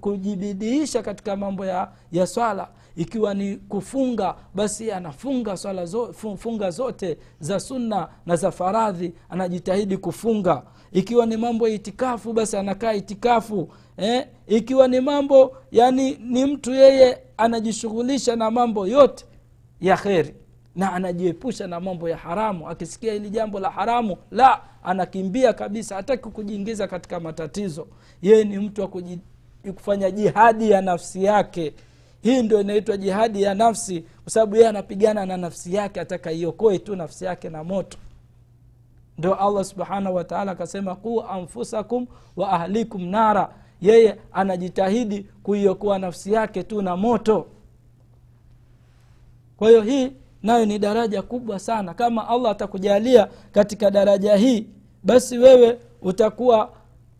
kujibidiisha 0.00 1.02
katika 1.02 1.36
mambo 1.36 1.66
ya, 1.66 1.92
ya 2.12 2.26
swala. 2.26 2.68
Ikiwa 2.96 3.34
ni 3.34 3.56
kufunga 3.56 4.34
basi 4.54 4.92
anafunga 4.92 5.56
swala 5.56 5.86
zo, 5.86 6.12
funga 6.38 6.70
zote 6.70 7.18
za 7.40 7.60
sunna 7.60 8.08
na 8.26 8.36
za 8.36 8.50
faradhi 8.50 9.12
anajitahidi 9.28 9.96
kufunga. 9.96 10.62
Ikiwa 10.92 11.26
ni 11.26 11.36
mambo 11.36 11.68
ya 11.68 11.74
itikafu 11.74 12.32
basi 12.32 12.56
anakaa 12.56 12.92
itikafu 12.92 13.68
eh? 13.96 14.26
ikiwa 14.46 14.88
ni 14.88 15.00
mambo 15.00 15.56
yani 15.72 16.18
ni 16.20 16.44
mtu 16.44 16.70
yeye 16.74 17.18
anajishughulisha 17.36 18.36
na 18.36 18.50
mambo 18.50 18.86
yote 18.86 19.24
ya 19.80 19.96
kheri 19.96 20.34
na 20.78 20.92
anajiepusha 20.92 21.66
na 21.66 21.80
mambo 21.80 22.08
ya 22.08 22.16
haramu. 22.16 22.68
Akisikia 22.68 23.12
hili 23.12 23.30
jambo 23.30 23.60
la 23.60 23.70
haramu 23.70 24.16
la 24.30 24.60
anakimbia 24.84 25.52
kabisa 25.52 25.94
hataki 25.96 26.28
kujiingiza 26.28 26.88
katika 26.88 27.20
matatizo. 27.20 27.86
Yeye 28.22 28.44
ni 28.44 28.58
mtu 28.58 28.80
wa 28.80 28.88
kufanya 29.74 30.10
jihadi 30.10 30.70
ya 30.70 30.80
nafsi 30.82 31.24
yake. 31.24 31.74
Hii 32.22 32.42
ndio 32.42 32.60
inaitwa 32.60 32.96
jihadi 32.96 33.42
ya 33.42 33.54
nafsi 33.54 34.00
kwa 34.22 34.32
sababu 34.32 34.56
yeye 34.56 34.68
anapigana 34.68 35.26
na 35.26 35.36
nafsi 35.36 35.74
yake 35.74 36.00
ataka 36.00 36.32
iokoe 36.32 36.78
tu 36.78 36.96
nafsi 36.96 37.24
yake 37.24 37.48
na 37.50 37.64
moto. 37.64 37.98
Ndo 39.18 39.34
allah 39.34 39.64
subhanahu 39.64 40.16
wataala 40.16 40.52
akasema 40.52 40.96
quu 40.96 41.22
anfusakum 41.22 42.06
wa 42.36 42.50
ahlikum 42.52 43.04
nara. 43.08 43.54
Yeye 43.80 44.16
anajitahidi 44.32 45.26
kuiokoa 45.42 45.98
nafsi 45.98 46.32
yake 46.32 46.62
tu 46.62 46.82
na 46.82 46.96
moto. 46.96 47.46
Kwa 49.56 49.68
hiyo 49.68 49.82
hii 49.82 50.12
nayo 50.42 50.66
ni 50.66 50.78
daraja 50.78 51.22
kubwa 51.22 51.58
sana. 51.58 51.94
Kama 51.94 52.28
allah 52.28 52.50
atakujalia 52.52 53.28
katika 53.52 53.90
daraja 53.90 54.36
hii 54.36 54.66
basi 55.02 55.38
wewe 55.38 55.78
utakuwa 56.02 56.70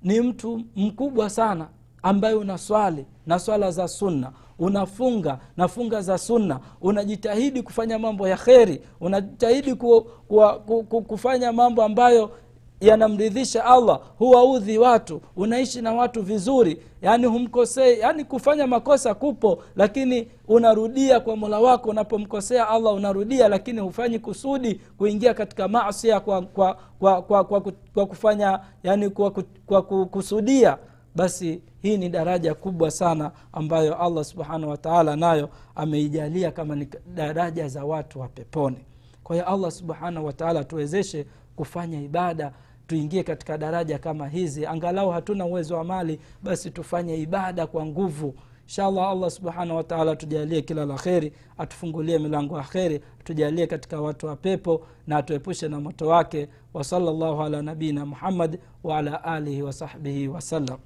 ni 0.03 0.21
mtu 0.21 0.63
mkubwa 0.77 1.31
sana 1.31 1.69
ambaye 2.03 2.35
unaswali 2.35 3.07
na 3.27 3.39
swala 3.39 3.71
za 3.71 3.89
sunna. 3.89 4.33
Unafunga 4.59 5.39
na 5.57 5.69
funga 5.69 6.03
za 6.03 6.19
sunna. 6.19 6.61
Unajitahidi 6.81 7.63
kufanya 7.63 7.99
mambo 7.99 8.29
ya 8.29 8.37
kheri. 8.37 8.81
Unajitahidi 9.01 9.75
ku, 9.75 10.07
ku, 10.29 10.43
ku, 10.67 10.85
ku, 10.85 11.03
kufanya 11.03 11.53
mambo 11.53 11.83
ambayo 11.83 12.31
yanamridhisha 12.81 13.65
allah 13.65 14.01
huwaudhi 14.19 14.79
watu 14.79 15.21
unaishi 15.37 15.83
na 15.83 15.93
watu 15.95 16.23
vizuri 16.23 16.83
yaani 17.03 17.27
humkosei 17.27 17.99
yaani 18.01 18.25
kufanya 18.25 18.67
makosa 18.67 19.15
kupo 19.15 19.63
lakini 19.77 20.29
unarudia 20.49 21.21
kwa 21.21 21.37
mola 21.37 21.61
wako 21.61 21.91
unapomkosea 21.91 22.69
allah 22.69 22.95
unarudia 22.95 23.49
lakini 23.49 23.81
hufanyi 23.81 24.19
kusudi 24.19 24.75
kuingia 24.99 25.35
katika 25.35 25.69
masia 25.69 26.21
kwa, 26.21 26.43
kwa, 26.43 26.75
kwa, 26.99 27.23
kwa, 27.23 27.45
kwa, 27.45 27.61
kwa 27.95 28.07
kufanya 28.07 28.61
yani 28.83 29.11
kwa, 29.11 29.31
kwa 29.67 29.83
kukusudia 29.83 30.79
basi 31.17 31.63
hii 31.83 31.97
ni 31.97 32.09
daraja 32.09 32.55
kubwa 32.55 32.91
sana 32.91 33.31
ambayo 33.53 34.03
allah 34.03 34.25
subhanahu 34.25 34.71
wataala 34.71 35.17
nayo 35.17 35.49
ameijalia 35.75 36.51
kama 36.51 36.77
ni 36.77 36.89
daraja 37.15 37.69
za 37.69 37.85
watu 37.85 38.21
wa 38.21 38.29
peponi. 38.29 38.77
Kwa 39.25 39.37
hiyo 39.37 39.49
allah 39.49 39.71
subhanahu 39.71 40.27
wataala 40.27 40.65
tuwezeshe 40.65 41.27
kufanya 41.57 42.01
ibada 42.01 42.53
tuingie 42.89 43.23
katika 43.23 43.59
daraja 43.59 43.99
kama 43.99 44.29
hizi. 44.29 44.67
Angalau 44.67 45.11
hatuna 45.11 45.47
uwezo 45.47 45.77
wa 45.77 45.85
mali 45.85 46.21
basi 46.43 46.71
tufanye 46.71 47.17
ibada 47.17 47.67
kwa 47.67 47.87
nguvu. 47.87 48.35
Inshallah 48.69 49.11
allah 49.11 49.31
subhanahu 49.31 49.77
wataala 49.77 50.13
atujalie 50.13 50.63
kila 50.63 50.85
la 50.85 50.95
kheri 50.95 51.33
atufungulie 51.59 52.19
milango 52.19 52.57
ya 52.59 52.63
kheri 52.63 53.01
atujalie 53.21 53.67
katika 53.67 54.01
watu 54.01 54.27
wa 54.27 54.37
pepo 54.37 54.87
na 55.07 55.17
atuepushe 55.17 55.69
na 55.69 55.81
moto 55.81 56.09
wake. 56.09 56.49
Wasala 56.75 57.13
llahu 57.13 57.43
ala 57.43 57.63
nabiina 57.63 58.07
muhammad 58.07 58.59
waala 58.85 59.25
alihi 59.25 59.63
wasahbihi 59.63 60.29
wasallam 60.29 60.79